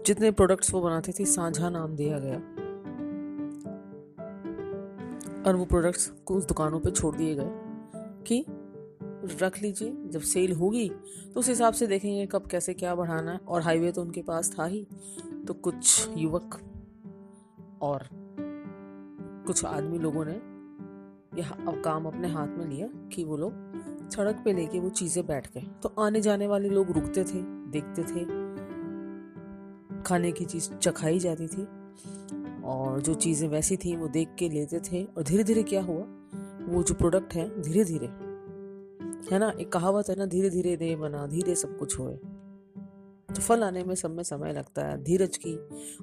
जितने 0.06 0.32
प्रोडक्ट्स 0.32 0.74
वो 0.74 0.82
बनाती 0.82 1.12
थी, 1.12 1.26
साझा 1.26 1.70
नाम 1.70 1.96
दिया 1.96 2.20
गया। 2.20 2.38
और 5.44 5.56
वो 5.56 5.66
प्रोडक्ट्स 5.66 6.08
को 6.26 6.36
उस 6.36 6.46
दुकानों 6.48 6.80
पे 6.80 6.92
छोड़ 6.92 7.16
दिए 7.16 7.36
गए 7.36 7.50
कि 8.28 8.46
रख 9.42 9.62
लीजिए, 9.62 9.94
जब 10.06 10.22
सेल 10.22 10.54
होगी 10.54 10.88
तो 11.34 11.40
उस 11.40 11.50
हिसाब 11.50 11.74
से 11.74 11.88
देखेंगे 11.88 12.26
कब 12.26 12.48
कैसे 12.48 12.74
क्या 12.74 12.96
बढ़ाना 12.96 13.32
है। 13.32 13.38
और 13.40 13.62
हाईवे 13.62 13.92
तो 13.92 14.02
उनके 14.02 14.22
पास 14.22 14.56
था 14.60 14.66
ही 14.66 14.86
तो 15.48 15.54
कुछ 15.54 16.08
युवक 16.18 16.60
और 17.82 18.08
कुछ 19.48 19.66
आदमी 19.66 20.00
लोगों 20.00 20.26
ने 20.26 20.51
यह 21.38 21.52
काम 21.86 22.06
अपने 22.06 22.28
हाथ 22.28 22.48
में 22.48 22.66
लिया 22.66 22.88
कि 23.10 23.24
वो 23.24 23.38
लोग 23.38 24.10
सड़क 24.12 24.42
पे 24.46 24.54
लेके 24.54 24.80
वो 24.80 24.90
चीज़ें 24.90 25.26
बैठ 25.28 25.48
गए। 25.54 25.62
तो 25.84 25.94
आने 26.00 26.22
जाने 26.22 26.48
वाले 26.48 26.70
लोग 26.70 26.92
रुकते 26.92 27.24
थे, 27.24 27.42
देखते 27.72 28.04
थे। 28.04 28.26
खाने 30.04 30.32
की 30.32 30.46
चीज़ 30.46 30.70
चखाई 30.74 31.20
जाती 31.20 31.48
थी 31.48 31.68
और 32.64 33.02
जो 33.02 33.14
चीज़ें 33.14 33.48
वैसी 33.50 33.78
थी 33.78 33.96
वो 33.96 34.08
देख 34.08 34.36
के 34.40 34.50
लेते 34.50 34.80
थे 34.80 35.04
और 35.06 35.24
धीरे 35.24 35.44
धीरे 35.44 35.64
क्या 35.64 35.82
हुआ? 35.82 36.04
वो 36.68 36.84
जो 36.84 36.94
प्रोडक्ट 36.94 37.34
है 37.34 37.62
धीरे 37.62 37.84
धीरे 37.84 38.08
है 39.32 39.40
ना? 39.40 39.52
एक 39.52 39.72
कहावत 39.72 40.10
है 40.10 40.16
ना 40.16 40.26
धीरे 40.26 40.50
धीरे 40.50 40.76
दे 40.78 40.96
बना, 40.96 41.26
धीरे 41.28 41.56
सब 41.56 41.78
कुछ 41.78 42.00
होए। 42.00 42.16
तो 43.30 43.42
फल 43.42 43.64
आने 43.64 43.84
में 43.84 43.96
सब 43.96 44.12
में 44.12 44.24
समय 44.24 44.54
लगता 44.54 44.86
है, 44.86 45.04
धीरज 45.04 45.38
की 45.38 45.56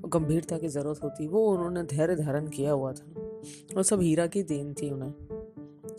और 0.02 0.08
गंभीरता 0.08 0.58
की 0.58 0.68
ज़रूरत 0.68 1.00
होती, 1.04 1.26
वो 1.28 1.46
उन्होंने 1.46 1.82
धैर्य 1.82 2.16
धारण 2.16 2.46
किया 2.46 2.72
हुआ 2.72 2.92
था। 2.92 3.27
और 3.76 3.82
सब 3.82 4.00
हीरा 4.00 4.26
की 4.26 4.42
देन 4.42 4.74
थी 4.74 4.90
उन्हें, 4.90 5.12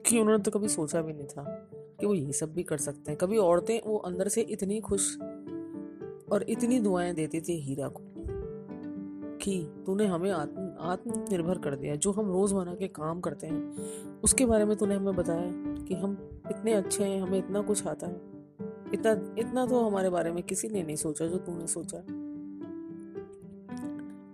कि 0.05 0.19
उन्होंने 0.19 0.43
तो 0.43 0.51
कभी 0.51 0.67
सोचा 0.67 1.01
भी 1.01 1.13
नहीं 1.13 1.27
था 1.27 1.69
कि 2.00 2.05
वो 2.05 2.13
ये 2.13 2.34
सब 2.34 2.53
भी 2.53 2.63
कर 2.63 2.77
सकते 2.77 3.12
हैं। 3.12 3.17
कभी 3.17 3.38
औरतें 3.38 3.79
वो 3.86 3.98
अंदर 3.98 4.27
से 4.27 4.41
इतनी 4.41 4.79
खुश 4.79 5.17
और 6.31 6.46
इतनी 6.50 6.79
दुआएँ 6.79 7.13
देती 7.13 7.41
थी 7.41 7.60
हीरा 7.62 7.88
को 7.88 8.03
कि 9.38 9.84
तूने 9.86 10.05
हमें 10.05 10.31
आत्म, 10.31 10.72
आत्मनिर्भर 10.79 11.58
कर 11.58 11.75
दिया। 11.75 11.96
जो 11.96 12.12
हम 12.12 12.31
रोज़मर्रा 12.31 12.75
के 12.75 12.88
काम 12.88 13.19
करते 13.19 13.48
हैं, 13.48 13.75
उसके 14.24 14.46
बारे 14.46 14.65
में 14.65 14.77
तूने 14.77 14.96
हमें 14.96 15.15
बताया 15.15 15.51
कि 15.84 15.93
हम 15.93 16.41
इतने 16.50 16.74
अच्छे 16.74 17.03
हैं, 17.03 17.22
हमें 17.22 17.39
इतना 17.39 17.62
कुछ 17.62 17.88
आता 17.88 18.08
है। 18.08 18.15
इतना 18.93 19.36
इतना 19.39 19.65
तो 19.65 19.79
हमारे 19.79 20.10
बारे 20.10 20.31
में 20.31 20.43
किसी 20.43 20.67
ने 20.67 20.84
नहीं 20.84 20.96
सोचा 20.96 21.27
जो 21.27 21.38
तूने 21.38 21.67
सोचा। 21.67 22.28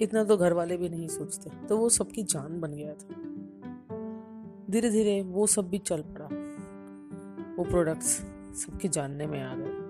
इतना 0.02 0.24
तो 0.24 0.38
घर 0.38 0.54
वाले 0.54 0.78
भी 0.78 0.90
नहीं 0.90 1.08
सोचते। 1.08 1.68
तो 1.68 1.78
वो 1.78 1.90
सबकी 1.90 2.24
जान 2.24 2.60
बन 2.60 2.72
गया 2.72 2.94
था। 2.94 3.16
धीरे 4.72 4.90
धीरे 4.90 5.22
वो 5.22 5.48
सब 5.48 5.70
भी 5.70 5.78
चल 5.78 6.02
पड़ा। 6.02 6.26
वो 7.56 7.64
प्रोडक्ट्स 7.64 8.08
सबके 8.56 8.88
जानने 8.88 9.28
में 9.28 9.44
आ 9.44 9.56
गए। 9.56 9.86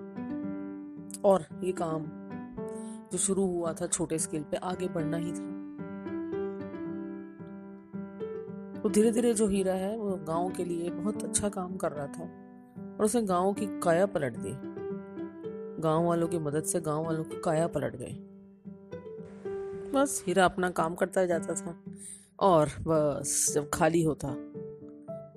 और 1.24 1.46
ये 1.64 1.72
काम 1.72 2.04
जो 3.12 3.18
शुरू 3.18 3.46
हुआ 3.46 3.72
था 3.72 3.86
छोटे 3.86 4.18
स्केल 4.18 4.42
पे 4.42 4.56
आगे 4.56 4.88
बढ़ना 4.88 5.16
ही 5.16 5.32
था। 5.32 5.56
तो 8.82 8.88
धीरे 8.88 9.12
धीरे 9.12 9.34
जो 9.34 9.46
हीरा 9.46 9.74
है, 9.74 9.96
वो 9.98 10.16
गाँव 10.16 10.50
के 10.50 10.64
लिए 10.64 10.90
बहुत 10.90 11.22
अच्छा 11.22 11.48
काम 11.48 11.76
कर 11.76 11.92
रहा 11.92 12.06
था 12.06 12.22
और 12.98 13.04
उसने 13.04 13.22
गाँव 13.22 13.52
की 13.52 13.80
काया 13.80 14.06
पलट 14.06 14.36
दी। 14.36 14.52
गाँव 15.82 16.04
वालों 16.04 16.28
की 16.28 16.38
मदद 16.38 16.62
से 16.62 16.80
गाँव 16.80 17.04
वालों 17.04 17.24
की 17.24 17.40
काया 17.44 17.66
पलट 17.66 17.96
गई 17.96 18.28
बस 19.94 20.24
हीरा 20.26 20.44
अपना 20.44 20.70
काम 20.70 20.94
करता 20.94 21.26
जाता 21.26 21.54
था। 21.54 21.84
और 22.40 22.66
बस 22.66 23.52
जब 23.54 23.70
खाली 23.74 24.02
होता, 24.02 24.28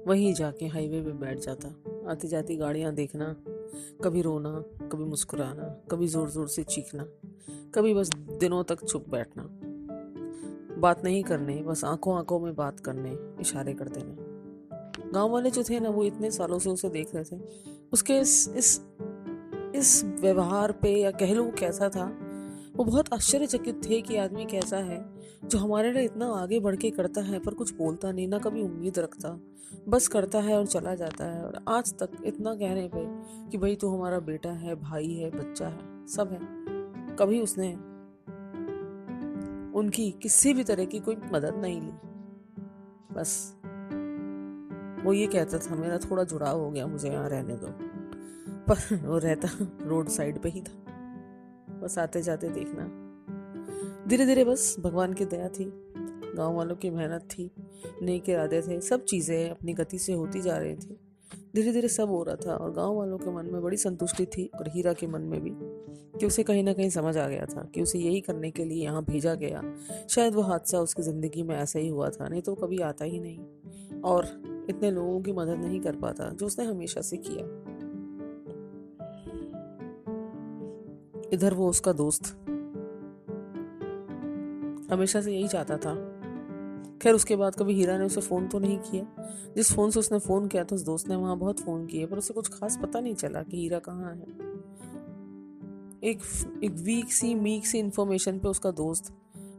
वहीं 0.07 0.33
जाके 0.33 0.65
हाईवे 0.65 1.01
पे 1.01 1.11
बैठ 1.11 1.39
जाता। 1.39 1.67
आती 2.11 2.27
जाती 2.27 2.55
गाड़ियाँ 2.55 2.93
देखना, 2.93 3.35
कभी 4.03 4.21
रोना, 4.21 4.63
कभी 4.91 5.03
मुस्कुराना, 5.03 5.63
कभी 5.91 6.07
ज़ोर 6.07 6.29
ज़ोर 6.29 6.47
से 6.47 6.63
चीखना, 6.63 7.05
कभी 7.75 7.93
बस 7.93 8.09
दिनों 8.15 8.63
तक 8.63 8.83
चुप 8.85 9.09
बैठना। 9.09 9.43
बात 10.79 11.03
नहीं 11.03 11.23
करने, 11.23 11.55
बस 11.55 11.83
आँखों 11.83 12.17
आँखों 12.17 12.39
में 12.39 12.55
बात 12.55 12.79
करने, 12.79 13.17
इशारे 13.41 13.73
कर 13.73 13.89
देने। 13.89 15.11
गाँव 15.11 15.29
वाले 15.29 15.51
जो 15.51 15.63
थे 15.63 15.79
ना, 15.79 15.89
वो 15.89 16.03
इतने 16.03 16.31
सालों 16.31 16.59
से 16.59 16.69
उसे 16.69 16.89
देख 16.89 17.15
रहे 17.15 17.23
थे। 17.23 17.39
उसके 17.93 18.19
इस 18.19 18.49
इस 18.55 18.81
इस 19.75 20.03
व्यवहार 20.05 20.71
पे 20.71 20.89
या 20.89 21.11
कह 21.11 21.33
लो 21.33 21.51
कैसा 21.59 21.89
था 21.89 22.28
वो 22.79 22.85
बहुत 22.85 23.13
आश्चर्यचकित 23.13 23.81
थे 23.89 24.01
कि 24.01 24.17
आदमी 24.17 24.45
कैसा 24.45 24.77
है, 24.77 25.09
जो 25.45 25.57
हमारे 25.57 25.91
लिए 25.91 26.03
इतना 26.03 26.25
आगे 26.25 26.59
बढ़ 26.59 26.75
के 26.75 26.89
करता 26.89 27.21
है 27.21 27.39
पर 27.39 27.53
कुछ 27.53 27.73
बोलता 27.73 28.11
नहीं, 28.11 28.27
ना 28.27 28.37
कभी 28.37 28.61
उम्मीद 28.61 28.99
रखता। 28.99 29.39
बस 29.87 30.07
करता 30.07 30.39
है 30.39 30.57
और 30.57 30.65
चला 30.65 30.95
जाता 30.95 31.25
है 31.25 31.45
और 31.45 31.63
आज 31.67 31.93
तक 31.93 32.09
इतना 32.25 32.55
कहने 32.55 32.89
पे 32.95 33.05
कि 33.49 33.57
भाई 33.57 33.75
तू 33.75 33.89
हमारा 33.89 34.19
बेटा 34.19 34.49
है, 34.49 34.75
भाई 34.75 35.13
है, 35.13 35.31
बच्चा 35.31 35.67
है, 35.67 36.07
सब 36.07 36.31
है। 36.31 36.39
कभी 37.15 37.41
उसने 37.41 37.73
उनकी 39.79 40.11
किसी 40.11 40.53
भी 40.53 40.63
तरह 40.63 40.85
की 40.85 40.99
कोई 40.99 41.15
मदद 41.33 41.55
नहीं 41.55 41.81
ली। 41.81 41.91
बस। 43.13 43.55
वो 45.05 45.13
ये 45.13 45.27
कहता 45.27 45.57
था, 45.57 45.75
मेरा 45.75 45.97
थोड़ा 45.97 46.23
जुड़ाव 46.23 46.59
हो 46.59 46.71
गया 46.71 46.87
मुझे 46.87 47.09
यहाँ 47.09 47.29
रहने 47.29 47.55
दो। 47.55 47.67
पर 48.69 49.07
वो 49.07 49.17
रहता 49.17 49.49
रोड 49.81 50.07
साइड 50.07 50.41
पे 50.41 50.49
ही 50.49 50.61
था। 50.61 50.78
बस 51.81 51.97
आते 51.99 52.21
जाते 52.21 52.49
देखना। 52.49 52.89
धीरे 54.07 54.25
धीरे 54.25 54.43
बस 54.45 54.75
भगवान 54.79 55.13
की 55.13 55.25
दया 55.25 55.49
थी 55.49 55.71
गाँव 56.35 56.55
वालों 56.55 56.75
की 56.75 56.89
मेहनत 56.89 57.21
थी, 57.21 57.51
नेक 58.01 58.29
इरादे 58.29 58.61
थे, 58.61 58.81
सब 58.81 59.03
चीज़ें 59.03 59.49
अपनी 59.49 59.73
गति 59.73 59.99
से 59.99 60.13
होती 60.13 60.41
जा 60.41 60.57
रही 60.57 60.75
थी। 60.75 60.99
धीरे 61.55 61.71
धीरे 61.71 61.87
सब 61.87 62.09
हो 62.09 62.23
रहा 62.23 62.35
था 62.35 62.55
और 62.55 62.71
गाँव 62.71 62.95
वालों 62.95 63.17
के 63.17 63.31
मन 63.31 63.45
में 63.45 63.61
बड़ी 63.61 63.77
संतुष्टि 63.77 64.25
थी 64.25 64.49
और 64.59 64.69
हीरा 64.69 64.93
के 64.93 65.07
मन 65.07 65.21
में 65.21 65.41
भी 65.41 65.51
कि 66.19 66.25
उसे 66.25 66.43
कहीं 66.43 66.63
ना 66.63 66.73
कहीं 66.73 66.89
समझ 66.89 67.17
आ 67.17 67.27
गया 67.27 67.45
था 67.45 67.71
कि 67.75 67.81
उसे 67.81 67.99
यही 67.99 68.21
करने 68.21 68.51
के 68.51 68.65
लिए 68.65 68.83
यहाँ 68.83 69.03
भेजा 69.05 69.35
गया। 69.35 69.63
शायद 70.09 70.33
वो 70.33 70.41
हादसा 70.41 70.79
उसकी 70.79 71.01
ज़िंदगी 71.01 71.43
में 71.43 71.55
ऐसा 71.55 71.79
ही 71.79 71.87
हुआ 71.87 72.09
था, 72.09 72.27
नहीं 72.27 72.41
तो 72.41 72.55
कभी 72.55 72.77
आता 72.77 73.05
ही 73.05 73.19
नहीं। 73.19 74.01
और 74.01 74.25
इतने 74.69 74.91
लोगों 74.91 75.21
की 75.21 75.31
मदद 75.31 75.57
नहीं 75.57 75.79
कर 75.79 75.95
पाता, 75.95 76.29
जो 76.29 76.45
उसने 76.45 76.65
हमेशा 76.65 77.01
से 77.01 77.17
किया। 77.17 77.68
इधर 81.33 81.53
वो 81.53 81.69
उसका 81.69 81.91
दोस्त 81.93 82.35
हमेशा 84.91 85.21
से 85.21 85.31
यही 85.31 85.47
चाहता 85.47 85.77
था। 85.77 85.93
खैर, 87.01 87.13
उसके 87.13 87.35
बाद 87.35 87.55
कभी 87.55 87.73
हीरा 87.73 87.97
ने 87.97 88.05
उसे 88.05 88.21
फ़ोन 88.21 88.47
तो 88.47 88.59
नहीं 88.59 88.77
किया। 88.79 89.05
जिस 89.55 89.71
फ़ोन 89.73 89.91
से 89.91 89.99
उसने 89.99 90.19
फ़ोन 90.19 90.47
किया 90.47 90.63
था, 90.63 90.75
उस 90.75 90.81
दोस्त 90.81 91.09
ने 91.09 91.15
वहाँ 91.15 91.37
बहुत 91.37 91.59
फ़ोन 91.59 91.85
किए 91.85 92.05
पर 92.05 92.17
उसे 92.17 92.33
कुछ 92.33 92.47
खास 92.49 92.77
पता 92.81 92.99
नहीं 92.99 93.15
चला 93.15 93.43
कि 93.43 93.57
हीरा 93.57 93.79
कहाँ 93.79 94.13
है। 94.13 94.49
एक 96.03 96.19
एक 96.63 96.71
वीक 96.71 97.11
सी, 97.13 97.35
मीक 97.35 97.65
सी 97.65 97.79
इन्फॉर्मेशन 97.79 98.39
पे 98.39 98.47
उसका 98.47 98.71
दोस्त 98.71 99.13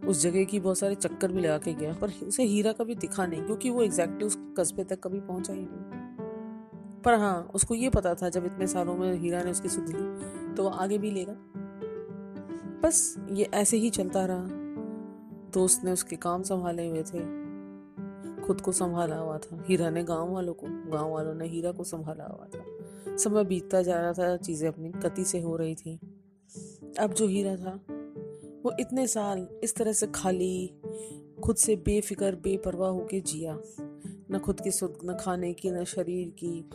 उस 0.09 0.23
जगह 0.23 0.45
की 0.45 0.61
बहुत 0.61 0.79
सारे 0.79 0.95
चक्कर 0.95 1.33
भी 1.33 1.41
लगा 1.41 1.59
के 1.59 1.75
गया, 1.75 1.93
पर 1.93 2.11
उसे 2.27 2.43
हीरा 2.43 2.73
कभी 2.73 2.95
दिखा 2.95 3.27
नहीं, 3.27 3.43
क्योंकि 3.43 3.71
वो 3.71 3.83
एग्जैक्टली 3.83 4.27
उस 4.27 4.39
कस्बे 4.59 4.85
तक 4.85 5.01
कभी 5.05 5.21
पहुँचा 5.21 5.53
ही 5.53 5.61
नहीं। 5.61 7.03
पर 7.03 7.15
हाँ 7.15 7.51
उसको 7.55 7.75
ये 7.75 7.91
पता 7.91 8.15
था, 8.15 8.29
जब 8.29 8.45
इतने 8.45 8.67
सालों 8.67 8.97
में 8.97 9.15
हीरा 9.15 9.43
ने 9.43 9.51
उसकी 9.51 9.69
सुध 9.69 9.89
ली 9.89 10.55
तो 10.55 10.63
वो 10.63 10.69
आगे 10.69 10.99
भी 10.99 11.11
लेगा। 11.11 11.37
बस 12.83 13.17
ये 13.33 13.45
ऐसे 13.45 13.77
ही 13.77 13.91
चलता 13.91 14.27
रहा। 14.27 14.47
दोस्त 15.53 15.85
ने 15.85 15.93
उसके 15.93 16.17
काम 16.17 16.43
संभाले 16.43 16.89
हुए 16.89 17.03
थे। 17.03 17.41
खुद 18.43 18.61
को 18.61 18.73
संभाला 18.73 19.17
हुआ 19.17 19.39
था। 19.39 19.65
हीरा 19.69 19.91
ने 19.91 20.05
गाँव 20.05 20.33
वालों 20.33 20.55
को, 20.55 20.67
गाँव 20.67 21.13
वालों 21.13 21.35
ने 21.35 21.47
हीरा 21.47 21.73
को 21.73 21.85
संभाला 21.85 22.25
हुआ 22.25 22.47
था। 22.55 22.65
समय 23.17 23.45
बीतता 23.45 23.83
जा 23.83 24.01
रहा 24.01 24.13
था, 24.13 24.37
चीज़ें 24.37 24.69
अपनी 24.69 24.89
गति 24.89 25.25
से 25.25 25.41
हो 25.41 25.57
रही 25.57 25.75
थी। 25.75 26.01
अब 26.99 27.13
जो 27.13 27.27
हीरा 27.27 27.57
था, 27.57 27.81
वो 28.65 28.73
इतने 28.81 29.07
साल 29.07 29.49
इस 29.65 29.75
तरह 29.75 29.93
से 29.93 30.07
खाली, 30.07 30.75
खुद 31.45 31.57
से 31.57 31.77
बेफिक्र, 31.77 32.35
बेपरवाह 32.35 32.91
होके 32.91 33.21
जिया। 33.21 33.61
न 34.31 34.41
खुद 34.45 34.61
की 34.61 34.71
सुध 34.71 34.99
न 35.05 35.17
खाने 35.21 35.53
की, 35.53 35.71
न 35.71 35.85
शरीर 35.85 36.29
की, 36.29 36.71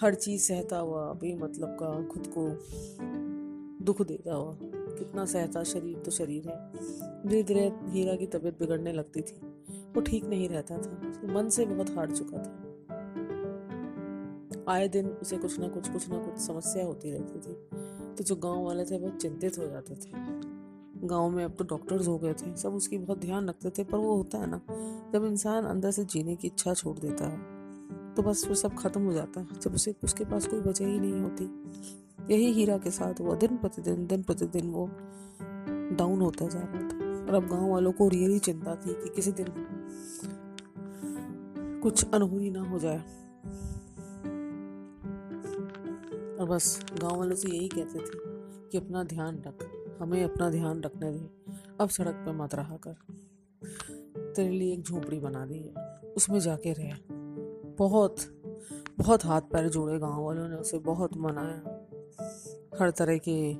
हर 0.00 0.14
चीज़ 0.14 0.42
सहता 0.42 0.78
हुआ, 0.78 1.12
बेमतलब 1.12 1.76
का, 1.82 2.06
खुद 2.06 2.32
को 2.38 2.48
दुख 3.84 4.02
देता 4.02 4.34
हुआ। 4.34 4.56
कितना 4.98 5.24
सहता 5.24 5.62
शरीर 5.64 5.98
तो 5.98 6.10
शरीर 6.10 6.48
है 6.48 6.56
धीरे 7.28 7.42
धीरे 7.42 7.72
हीरा 7.86 8.14
की 8.16 8.26
तबीयत 8.26 8.58
बिगड़ने 8.58 8.92
लगती 8.92 9.20
थी। 9.20 9.40
वो 9.94 10.00
ठीक 10.00 10.24
नहीं 10.24 10.48
रहता 10.48 10.78
था। 10.78 11.32
मन 11.34 11.48
से 11.48 11.66
बहुत 11.66 11.90
हार 11.90 12.10
चुका 12.10 12.38
था। 12.38 12.64
आए 14.68 14.88
दिन 14.88 15.08
उसे 15.08 15.36
कुछ 15.36 15.58
ना 15.58 15.68
कुछ 15.68 15.88
कुछ 15.88 16.08
ना 16.08 16.18
कुछ 16.18 16.38
समस्या 16.38 16.84
होती 16.86 17.10
रहती 17.10 17.38
थी। 17.40 17.54
तो 18.14 18.24
जो 18.24 18.36
गाँव 18.36 18.64
वाले 18.64 18.84
थे 18.84 18.98
बहुत 18.98 19.16
चिंतित 19.16 19.58
हो 19.58 19.66
जाते 19.66 19.94
थे। 19.94 20.10
गाँव 21.06 21.28
में 21.30 21.44
अब 21.44 21.54
तो 21.58 21.64
डॉक्टर्स 21.64 22.08
हो 22.08 22.18
गए 22.18 22.32
थे। 22.32 22.56
सब 22.56 22.74
उसकी 22.74 22.98
बहुत 22.98 23.18
ध्यान 23.18 23.48
रखते 23.48 23.70
थे, 23.70 23.84
पर 23.84 23.98
वो 23.98 24.14
होता 24.16 24.38
है 24.38 24.50
ना, 24.50 24.60
जब 25.12 25.24
इंसान 25.24 25.64
अंदर 25.64 25.90
से 25.90 26.04
जीने 26.04 26.36
की 26.36 26.46
इच्छा 26.48 26.74
छोड़ 26.74 26.98
देता 26.98 27.28
है 27.28 27.56
तो 28.14 28.22
बस 28.22 28.44
वो 28.48 28.54
सब 28.54 28.74
खत्म 28.76 29.00
हो 29.02 29.12
जाता 29.12 29.40
है। 29.40 29.46
जब 29.62 29.74
उसे 29.74 29.94
उसके 30.04 30.24
पास 30.24 30.46
कोई 30.46 30.60
वजह 30.60 30.86
ही 30.86 30.98
नहीं 31.00 31.20
होती। 31.20 31.44
यही 32.30 32.52
हीरा 32.52 32.78
के 32.78 32.90
साथ 32.90 33.20
हुआ, 33.20 33.34
दिन 33.34 33.56
प्रतिदिन 33.56 34.06
दिन 34.06 34.22
प्रतिदिन 34.22 34.70
वो 34.70 34.90
डाउन 35.96 36.20
होता 36.20 36.48
जा 36.48 36.60
रहा 36.60 36.82
था। 36.82 36.98
और 37.28 37.34
अब 37.34 37.48
गाँव 37.48 37.70
वालों 37.70 37.92
को 37.92 38.08
रियली 38.08 38.38
चिंता 38.38 38.74
थी 38.74 38.94
कि 38.94 39.08
किसी 39.08 39.32
दिन 39.32 39.46
कुछ 41.82 42.10
अनहोनी 42.14 42.50
ना 42.50 42.62
हो 42.62 42.78
जाए। 42.78 42.98
और 46.36 46.46
बस 46.48 46.86
गाँव 47.00 47.18
वालों 47.18 47.36
से 47.36 47.48
यही 47.48 47.68
कहते 47.68 47.98
थे 47.98 48.18
कि 48.68 48.78
अपना 48.78 49.04
ध्यान 49.04 49.42
रख, 49.46 49.70
हमें 50.02 50.24
अपना 50.24 50.50
ध्यान 50.50 50.80
रखने 50.80 51.12
दे 51.12 51.30
अब 51.80 51.88
सड़क 51.88 52.14
पे 52.14 52.32
मत 52.32 52.54
रहा 52.54 52.76
कर। 52.76 52.96
तेरे 54.36 54.50
लिए 54.50 54.72
एक 54.72 54.82
झोपड़ी 54.82 55.18
बना 55.18 55.46
दी 55.46 55.58
है, 55.58 55.74
उसमें 56.16 56.40
जाके 56.40 56.72
रह। 56.72 56.96
बहुत 57.78 58.16
बहुत 58.98 59.24
हाथ 59.24 59.40
पैर 59.40 59.68
जोड़े 59.68 59.98
गाँव 59.98 60.24
वालों 60.24 60.48
ने 60.48 60.56
उसे, 60.56 60.78
बहुत 60.78 61.16
मनाया। 61.16 61.77
हर 62.80 62.90
तरह 62.90 63.18
के 63.28 63.52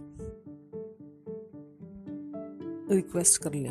रिक्वेस्ट 2.95 3.43
कर 3.43 3.55
ले। 3.55 3.69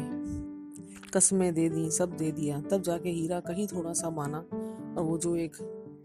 कस्में 1.13 1.53
दे 1.53 1.69
दी, 1.69 1.91
सब 1.91 2.17
दे 2.17 2.31
दिया। 2.31 2.61
तब 2.61 2.81
जाके 2.81 3.09
हीरा 3.09 3.39
कहीं 3.39 3.67
थोड़ा 3.67 3.93
सा 3.93 4.09
माना 4.09 4.37
और 4.97 5.03
वो 5.03 5.17
जो 5.17 5.35
एक 5.35 5.55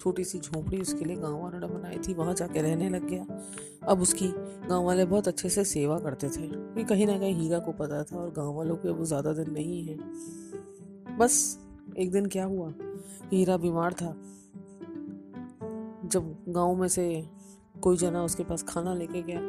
छोटी 0.00 0.24
सी 0.24 0.38
झोपड़ी 0.38 0.80
उसके 0.80 1.04
लिए 1.04 1.16
गाँव 1.16 1.42
वालों 1.42 1.70
बनाई 1.74 1.98
थी, 1.98 2.14
वहाँ 2.14 2.34
जाके 2.34 2.62
रहने 2.62 2.88
लग 2.88 3.08
गया। 3.08 3.26
अब 3.88 4.00
उसकी 4.00 4.28
गाँव 4.68 4.84
वाले 4.84 5.04
बहुत 5.04 5.28
अच्छे 5.28 5.48
से 5.48 5.64
सेवा 5.64 5.98
करते 5.98 6.28
थे। 6.28 6.48
कि 6.48 6.84
कहीं 6.84 7.06
ना 7.06 7.18
कहीं 7.18 7.34
हीरा 7.34 7.58
को 7.58 7.72
पता 7.72 8.02
था 8.02 8.16
और 8.16 8.30
गाँव 8.30 8.54
वालों 8.54 8.76
के 8.76 8.90
वो 8.90 9.04
ज़्यादा 9.04 9.32
दिन 9.32 9.50
नहीं 9.50 9.84
है। 9.84 9.96
बस 11.18 11.58
एक 11.98 12.10
दिन 12.10 12.26
क्या 12.26 12.44
हुआ? 12.44 12.74
हीरा 13.32 13.56
बीमार 13.56 13.92
था। 13.92 14.16
जब 16.08 16.44
गाँव 16.48 16.74
में 16.74 16.88
से 16.88 17.28
कोई 17.82 17.96
जना 17.96 18.22
उसके 18.24 18.44
पास 18.44 18.62
खाना 18.62 18.94
लेके 18.94 19.22
गया। 19.22 19.40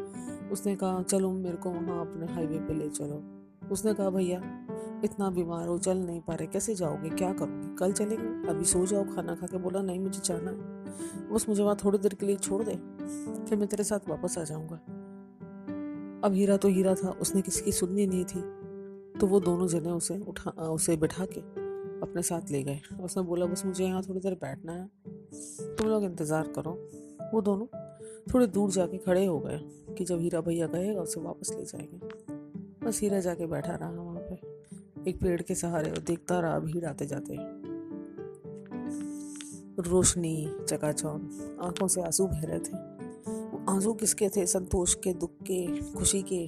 उसने 0.52 0.76
कहा, 0.76 1.02
चलो 1.04 1.32
मेरे 1.32 1.58
को 1.58 1.70
वहाँ 1.70 2.00
अपने 2.02 2.34
हाईवे 2.34 2.60
पे 2.60 2.74
ले 2.74 2.90
चलो। 2.90 3.24
उसने 3.72 3.94
कहा, 3.94 4.10
भैया, 4.10 4.42
इतना 5.04 5.30
बीमार 5.30 5.68
हो, 5.68 5.78
चल 5.78 5.98
नहीं 5.98 6.22
पा 6.22 6.36
रहे, 6.36 6.48
कैसे 6.48 6.76
जाओगे? 6.76 7.10
क्या 7.10 7.32
करोगे? 7.34 7.76
कल 7.76 7.92
चलेंगे? 7.94 8.50
अभी 8.50 8.66
सो 8.66 8.86
जाओ, 8.86 9.04
खाना 9.06 9.36
खा 9.36 9.48
के 9.48 9.58
बोला, 9.58 9.82
नहीं, 9.82 10.00
मुझे 10.00 10.20
जाना 10.26 10.52
है। 10.52 11.32
बस 11.32 11.46
मुझे 11.50 11.64
वहाँ 11.64 11.76
थोड़ी 11.84 11.98
देर 11.98 12.14
के 12.14 12.26
लिए 12.26 12.36
छोड़ 12.38 12.64
दे, 12.64 12.76
फिर 13.46 13.58
मैं 13.58 13.68
तेरे 13.68 13.84
साथ 13.84 14.10
वापस 14.10 14.38
आ 14.38 14.44
जाऊँगा। 14.44 14.76
अब 16.24 16.34
हीरा 16.34 16.58
तो 16.58 16.68
हीरा 16.70 16.94
था, 16.96 17.10
उसने 17.12 17.42
किसी 17.42 17.62
की 17.62 17.72
सुननी 17.72 18.06
नहीं 18.08 18.26
थी 18.26 18.42
तो 19.20 19.28
वो 19.28 19.40
दोनों 19.40 19.68
जने 19.68 19.92
उसे 19.92 20.18
उठा, 20.20 20.52
उसे 20.52 20.96
बिठा 20.98 21.26
के 21.28 21.40
अपने 22.02 22.22
साथ 22.22 22.52
ले 22.52 22.62
गए। 22.64 22.80
उसने 23.02 23.24
बोला, 23.24 23.46
बस 23.46 23.66
मुझे 23.66 23.86
यहाँ 23.86 24.02
थोड़ी 24.04 24.20
देर 24.20 24.34
बैठना 24.36 24.74
है, 24.74 24.86
तुम 25.78 25.88
लोग 25.88 26.04
इंतज़ार 26.04 26.52
करो। 26.56 26.72
वो 27.34 27.42
दोनों 27.42 27.66
थोड़े 28.34 28.48
दूर 28.48 28.72
जाके 28.72 28.98
खड़े 28.98 29.26
हो 29.26 29.40
गए 29.40 29.60
कि 29.98 30.06
जब 30.06 30.20
हीरा 30.20 30.42
भैया 30.42 30.68
गएगा 30.68 31.02
उसे 31.02 31.22
वापस 31.22 31.52
ले 31.54 31.66
जाएँगे। 31.66 31.98
बस 32.86 33.02
हीरा 33.02 33.20
जाके 33.20 33.46
बैठा 33.46 33.76
रहा 33.76 33.90
वहाँ 33.90 34.20
पे। 34.20 34.54
एक 35.10 35.20
पेड़ 35.20 35.42
के 35.42 35.56
सहारे 35.56 35.92
और 35.92 35.98
देखता 35.98 36.40
रहा 36.40 36.60
भीड़ 36.60 36.86
आते 36.86 37.06
जाते 37.06 37.64
रोशनी, 39.80 40.56
चकाचौंध, 40.70 41.58
आँखों 41.62 41.88
से 41.88 42.02
आँसू 42.02 42.28
बह 42.28 42.42
रहे 42.44 42.60
थे। 42.60 42.78
आँसू 43.72 43.94
किसके 43.94 44.30
थे? 44.30 44.46
संतोष 44.46 44.96
के, 44.96 45.14
दुख 45.14 45.30
के, 45.52 45.82
खुशी 45.82 46.22
के? 46.22 46.48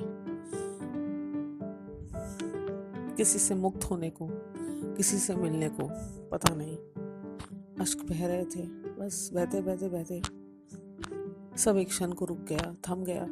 किसी 3.16 3.40
से 3.40 3.56
मुक्त 3.56 3.84
होने 3.84 4.10
को, 4.10 4.28
किसी 4.96 5.18
से 5.18 5.36
मिलने 5.36 5.70
को, 5.70 5.90
पता 6.30 6.56
नहीं। 6.56 6.78
अश्क 7.82 8.06
बह 8.10 8.28
रहे 8.28 8.46
थे। 8.46 8.62
बस 9.00 9.32
बहते 9.34 9.62
बहते 9.62 9.90
बहते 9.90 10.45
सब 11.58 11.78
एक 11.78 11.88
क्षण 11.88 12.12
को 12.12 12.26
रुक 12.26 12.38
गया, 12.38 12.76
थम 12.90 13.04
गया, 13.04 13.26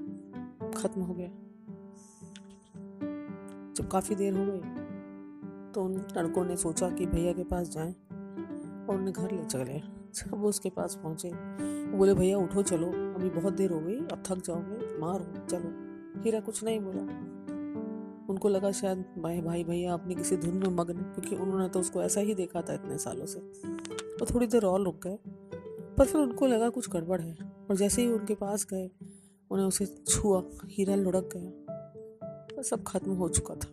खत्म 0.72 1.02
हो 1.02 1.14
गया। 1.14 1.28
जब 3.74 3.90
काफ़ी 3.92 4.16
देर 4.16 4.34
हो 4.34 4.46
गई 4.46 4.62
तो 5.72 5.84
उन 5.84 6.06
लड़कों 6.18 6.46
ने 6.46 6.58
सोचा 6.58 6.90
कि 6.90 7.06
भैया 7.06 7.34
के 7.34 7.44
पास 7.44 7.70
जाएँ 7.70 7.94
और 8.88 8.96
उन्हें 8.96 9.14
घर 9.14 9.32
ले 9.32 9.44
चले। 9.44 9.80
जब 10.14 10.34
वो 10.34 10.50
उसके 10.50 10.70
पास 10.70 10.96
पहुँचे 11.04 11.32
बोले, 11.98 12.14
भैया, 12.14 12.38
उठो, 12.38 12.62
चलो। 12.62 12.88
अभी 12.88 13.30
बहुत 13.30 13.54
देर 13.54 13.72
हो 13.72 13.80
गई, 13.80 13.96
अब 13.96 14.24
थक 14.28 14.38
जाओगे, 14.38 15.00
मार, 15.00 15.48
चलो। 15.50 16.22
हीरा 16.22 16.40
कुछ 16.40 16.64
नहीं 16.64 16.80
बोला। 16.80 17.02
उनको 18.30 18.50
लगा 18.50 18.72
शायद, 18.72 19.06
भाई 19.18 19.42
भाई, 19.42 19.64
भैया 19.64 19.94
अपनी 19.94 20.16
किसी 20.16 20.38
धुन 20.38 20.58
में 20.58 20.68
मग्न 20.68 20.94
क्योंकि 20.94 21.36
उन्होंने 21.36 21.70
तो 21.70 21.80
उसको 21.80 22.02
ऐसा 22.04 22.22
ही 22.22 22.36
देखा 22.36 22.62
था 22.62 22.74
इतने 22.74 22.98
सालों 22.98 23.26
से। 23.26 23.40
वो 23.40 24.26
थोड़ी 24.36 24.48
देर 24.48 24.66
और 24.66 24.82
रुक 24.82 25.08
गए, 25.08 25.20
पर 25.98 26.06
फिर 26.06 26.22
उनको 26.22 26.48
लगा 26.48 26.70
कुछ 26.70 26.90
गड़बड़ 26.90 27.22
है। 27.22 27.53
और 27.74 27.78
जैसे 27.78 28.02
ही 28.02 28.10
उनके 28.10 28.36
पास 28.36 28.66
गए, 28.74 28.90
उन्हें 29.52 29.68
उसे 29.68 29.86
छुआ, 29.86 30.42
हीरा 30.66 30.96
लुढ़क 30.96 31.30
गया 31.36 32.62
सब 32.62 32.84
खत्म 32.84 33.12
हो 33.12 33.30
चुका 33.30 33.56
था। 33.56 33.68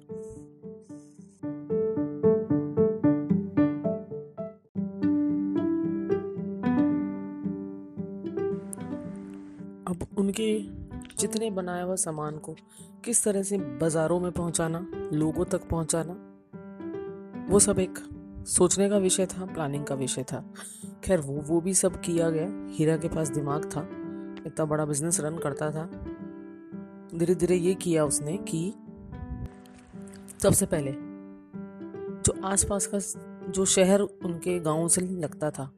अब 9.87 10.07
उनके 10.19 10.61
जितने 11.19 11.51
बनाया 11.51 11.83
हुआ 11.85 11.97
सामान 11.97 12.39
को 12.39 12.57
किस 13.05 13.25
तरह 13.25 13.43
से 13.43 13.59
बाज़ारों 13.59 14.21
में 14.21 14.33
पहुंचाना, 14.33 14.87
लोगों 15.13 15.45
तक 15.45 15.69
पहुंचाना, 15.69 16.13
वो 17.51 17.59
सब 17.59 17.79
एक 17.79 17.99
सोचने 18.47 18.89
का 18.89 18.99
विषय 18.99 19.27
था 19.27 19.47
प्लानिंग 19.47 19.85
का 19.85 19.95
विषय 19.95 20.23
था। 20.23 20.45
खैर, 21.05 21.21
वो 21.21 21.35
वो 21.35 21.61
भी 21.61 21.75
सब 21.75 22.01
किया 22.01 22.31
गया। 22.31 22.67
हीरा 22.71 22.97
के 22.97 23.09
पास 23.09 23.29
दिमाग 23.29 23.65
था, 23.65 23.81
इतना 24.47 24.65
बड़ा 24.65 24.85
बिज़नेस 24.85 25.21
रन 25.21 25.39
करता 25.39 25.71
था। 25.71 25.87
धीरे 27.19 27.35
धीरे 27.35 27.57
ये 27.57 27.75
किया 27.75 28.05
उसने 28.05 28.37
कि 28.37 28.75
सबसे 30.43 30.67
पहले 30.67 30.93
जो 32.23 32.41
आसपास 32.45 32.87
का 32.87 32.99
जो 33.51 33.65
शहर 33.65 34.01
उनके 34.01 34.59
गाँव 34.61 34.89
से 34.89 35.01
लगता 35.01 35.51
था, 35.51 35.73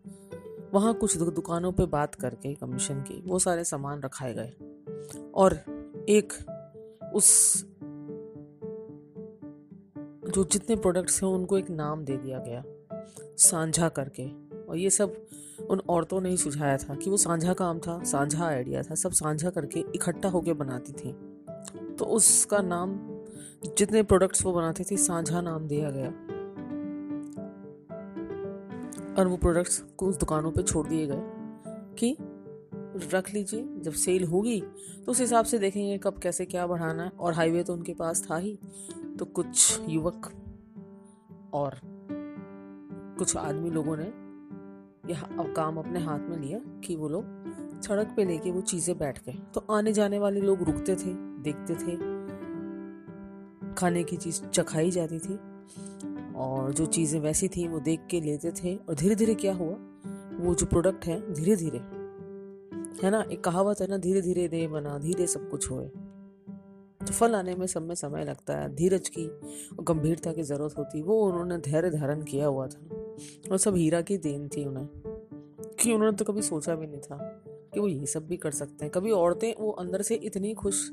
वहाँ 0.74 0.94
कुछ 0.94 1.16
दुकानों 1.16 1.72
पे 1.72 1.86
बात 1.86 2.14
करके 2.14 2.54
कमीशन 2.54 3.00
की, 3.00 3.22
वो 3.26 3.38
सारे 3.38 3.64
सामान 3.64 4.00
रखाए 4.00 4.34
गए। 4.34 4.52
और 5.34 5.58
एक 6.08 6.32
उस 7.14 7.62
जो 10.30 10.44
जितने 10.44 10.76
प्रोडक्ट्स 10.76 11.22
हैं, 11.22 11.30
उनको 11.30 11.58
एक 11.58 11.70
नाम 11.70 12.04
दे 12.04 12.16
दिया 12.16 12.38
गया, 12.38 12.64
साझा 13.36 13.88
करके। 13.88 14.41
और 14.72 14.78
ये 14.78 14.90
सब 14.90 15.16
उन 15.70 15.80
औरतों 15.88 16.20
ने 16.20 16.28
ही 16.30 16.36
सुझाया 16.36 16.76
था 16.76 16.94
कि 16.94 17.10
वो 17.10 17.16
साझा 17.16 17.52
काम 17.52 17.78
था, 17.78 18.02
साझा 18.02 18.44
आइडिया 18.44 18.82
था, 18.82 18.94
सब 18.94 19.12
साझा 19.12 19.50
करके 19.50 19.80
इकट्ठा 19.94 20.28
होकर 20.28 20.52
बनाती 20.52 20.92
थी। 20.92 21.12
तो 21.96 22.04
उसका 22.04 22.60
नाम, 22.60 22.94
जितने 23.78 24.02
प्रोडक्ट्स 24.02 24.44
वो 24.44 24.52
बनाती 24.52 24.84
थी, 24.84 24.96
साझा 24.96 25.40
नाम 25.40 25.66
दिया 25.68 25.90
गया। 25.90 26.08
और 29.14 29.28
वो 29.28 29.36
प्रोडक्ट्स 29.36 29.78
को 29.96 30.06
उस 30.06 30.18
दुकानों 30.18 30.50
पे 30.50 30.62
छोड़ 30.62 30.86
दिए 30.88 31.06
गए 31.06 31.22
कि 31.98 32.16
रख 33.14 33.32
लीजिए, 33.34 33.64
जब 33.80 33.92
सेल 33.92 34.24
होगी 34.24 34.60
तो 34.60 35.12
उस 35.12 35.20
हिसाब 35.20 35.44
से 35.44 35.58
देखेंगे 35.58 35.98
कब 35.98 36.18
कैसे 36.18 36.44
क्या 36.44 36.66
बढ़ाना 36.66 37.04
है। 37.04 37.10
और 37.10 37.32
हाईवे 37.32 37.62
तो 37.62 37.72
उनके 37.72 37.94
पास 37.94 38.26
था 38.30 38.36
ही 38.36 38.58
तो 39.18 39.24
कुछ 39.24 39.80
युवक 39.88 40.32
और 41.54 41.80
कुछ 43.18 43.36
आदमी 43.36 43.70
लोगों 43.70 43.96
ने 43.96 44.21
यह 45.04 45.22
काम 45.56 45.76
अपने 45.76 46.00
हाथ 46.00 46.18
में 46.20 46.36
लिया 46.38 46.58
कि 46.80 46.96
वो 46.96 47.08
लोग 47.08 47.80
सड़क 47.82 48.12
पे 48.16 48.24
लेके 48.24 48.50
वो 48.50 48.60
चीज़ें 48.60 48.98
बैठ 48.98 49.18
गए। 49.26 49.32
तो 49.54 49.64
आने 49.70 49.92
जाने 49.92 50.18
वाले 50.18 50.40
लोग 50.40 50.62
रुकते 50.62 50.94
थे, 50.96 51.14
देखते 51.42 51.74
थे। 51.74 51.96
खाने 53.74 54.02
की 54.04 54.16
चीज़ 54.16 54.42
चखाई 54.44 54.90
जाती 54.90 55.18
थी 55.18 55.38
और 56.34 56.72
जो 56.72 56.86
चीज़ें 56.86 57.18
वैसी 57.20 57.48
थी 57.48 57.66
वो 57.68 57.80
देख 57.80 58.06
के 58.10 58.20
लेते 58.20 58.50
थे 58.52 58.76
और 58.76 58.94
धीरे 58.94 59.14
धीरे 59.14 59.34
क्या 59.34 59.54
हुआ? 59.54 59.74
वो 60.40 60.54
जो 60.54 60.66
प्रोडक्ट 60.66 61.06
है 61.06 61.32
धीरे 61.32 61.56
धीरे 61.56 61.78
है 63.02 63.10
ना? 63.10 63.24
एक 63.32 63.44
कहावत 63.44 63.80
है 63.80 63.86
ना 63.86 63.96
धीरे 63.96 64.20
धीरे 64.22 64.48
दे 64.48 64.66
बना, 64.68 64.98
धीरे 64.98 65.26
सब 65.26 65.50
कुछ 65.50 65.70
होए। 65.70 65.86
तो 67.00 67.12
फल 67.12 67.34
आने 67.34 67.54
में 67.54 67.66
सब 67.66 67.82
में 67.82 67.94
समय 67.94 68.24
लगता 68.24 68.56
है, 68.56 68.74
धीरज 68.74 69.08
की 69.08 69.28
गंभीरता 69.80 70.32
की 70.32 70.42
ज़रूरत 70.42 70.74
होती, 70.78 71.02
वो 71.02 71.20
उन्होंने 71.22 71.58
धैर्य 71.58 71.90
धारण 71.90 72.22
किया 72.22 72.46
हुआ 72.46 72.66
था। 72.66 73.01
और 73.50 73.58
सब 73.58 73.74
हीरा 73.74 74.00
की 74.00 74.18
देन 74.18 74.48
थी 74.48 74.64
उन्हें, 74.64 74.86
कि 75.80 75.92
उन्होंने 75.92 76.16
तो 76.16 76.24
कभी 76.24 76.42
सोचा 76.42 76.74
भी 76.74 76.86
नहीं 76.86 77.00
था 77.00 77.16
कि 77.74 77.80
वो 77.80 77.88
ये 77.88 78.06
सब 78.06 78.26
भी 78.26 78.36
कर 78.36 78.50
सकते 78.50 78.84
हैं। 78.84 78.92
कभी 78.92 79.10
औरतें 79.10 79.54
वो 79.60 79.70
अंदर 79.70 80.02
से 80.02 80.14
इतनी 80.14 80.54
खुश 80.54 80.92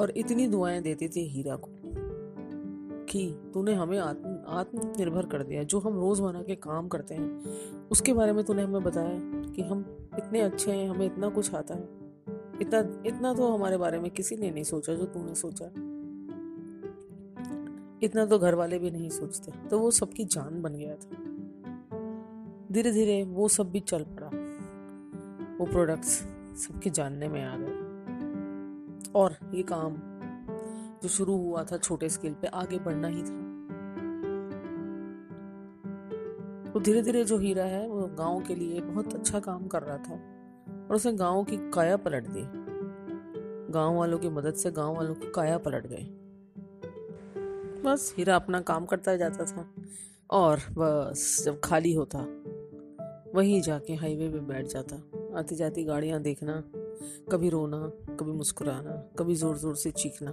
और 0.00 0.12
इतनी 0.16 0.46
दुआएँ 0.46 0.80
देती 0.80 1.08
थी 1.08 1.28
हीरा 1.28 1.56
को 1.56 1.70
कि 3.04 3.50
तूने 3.54 3.74
हमें 3.74 3.98
आत्म 3.98 4.38
आत्मनिर्भर 4.48 5.26
कर 5.26 5.42
दिया। 5.42 5.62
जो 5.62 5.78
हम 5.78 5.94
रोज़मर्रा 5.94 6.42
के 6.42 6.54
काम 6.54 6.88
करते 6.88 7.14
हैं, 7.14 7.42
उसके 7.90 8.12
बारे 8.12 8.32
में 8.32 8.44
तूने 8.44 8.62
हमें 8.62 8.82
बताया 8.82 9.20
कि 9.52 9.62
हम 9.62 10.08
इतने 10.18 10.40
अच्छे 10.40 10.72
हैं, 10.72 10.90
हमें 10.90 11.06
इतना 11.06 11.28
कुछ 11.28 11.54
आता 11.54 11.74
है। 11.74 11.88
इतना 12.60 13.02
इतना 13.06 13.34
तो 13.34 13.52
हमारे 13.52 13.76
बारे 13.76 13.98
में 13.98 14.10
किसी 14.10 14.36
ने 14.36 14.50
नहीं 14.50 14.64
सोचा 14.64 14.94
जो 14.94 15.04
तूने 15.04 15.34
सोचा। 15.34 15.95
इतना 18.02 18.26
तो 18.26 18.38
घर 18.38 18.54
वाले 18.54 18.78
भी 18.78 18.90
नहीं 18.90 19.08
सोचते। 19.08 19.68
तो 19.68 19.78
वो 19.78 19.90
सबकी 19.90 20.24
जान 20.24 20.62
बन 20.62 20.72
गया 20.72 20.94
था। 20.94 21.22
धीरे 22.72 22.92
धीरे 22.92 23.24
वो 23.24 23.48
सब 23.48 23.70
भी 23.70 23.80
चल 23.80 24.04
पड़ा। 24.04 24.26
वो 25.58 25.66
प्रोडक्ट्स 25.66 26.08
सबके 26.56 26.90
जानने 26.90 27.28
में 27.28 27.44
आ 27.44 27.56
गए। 27.58 27.86
और 29.12 29.36
ये 29.54 29.62
काम 29.62 29.96
जो 31.02 31.08
शुरू 31.08 31.36
हुआ 31.36 31.64
था 31.64 31.76
छोटे 31.76 32.08
स्केल 32.08 32.34
पे 32.34 32.46
आगे 32.46 32.78
बढ़ना 32.78 33.08
ही 33.08 33.22
था। 33.22 33.46
तो 36.72 36.80
धीरे 36.80 37.02
धीरे 37.02 37.24
जो 37.24 37.38
हीरा 37.38 37.64
है, 37.64 37.88
वो 37.88 38.02
गाँव 38.06 38.40
के 38.40 38.54
लिए 38.54 38.80
बहुत 38.80 39.14
अच्छा 39.14 39.40
काम 39.40 39.66
कर 39.66 39.82
रहा 39.82 39.98
था 39.98 40.14
और 40.88 40.96
उसने 40.96 41.12
गाँव 41.12 41.44
की 41.44 41.70
काया 41.70 41.96
पलट 41.96 42.26
दी। 42.26 42.42
गाँव 43.72 43.96
वालों 43.96 44.18
की 44.18 44.28
मदद 44.28 44.54
से 44.54 44.70
गाँव 44.70 44.96
वालों 44.96 45.14
की 45.14 45.32
काया 45.34 45.58
पलट 45.58 45.86
गई 45.86 46.25
बस। 47.84 48.14
हीरा 48.18 48.36
अपना 48.36 48.60
काम 48.60 48.86
करता 48.86 49.16
जाता 49.16 49.44
था 49.44 49.68
और 50.30 50.60
बस 50.70 51.42
जब 51.44 51.60
खाली 51.64 51.92
होता, 51.92 52.18
वहीं 53.34 53.60
जाके 53.62 53.94
हाईवे 53.94 54.28
पे 54.28 54.38
बैठ 54.38 54.66
जाता। 54.66 54.96
आती 55.38 55.56
जाती 55.56 55.84
गाड़ियाँ 55.84 56.20
देखना, 56.22 56.62
कभी 57.32 57.48
रोना, 57.48 57.78
कभी 58.20 58.32
मुस्कुराना, 58.32 58.96
कभी 59.18 59.34
ज़ोर 59.34 59.56
ज़ोर 59.58 59.76
से 59.76 59.90
चीखना, 59.90 60.32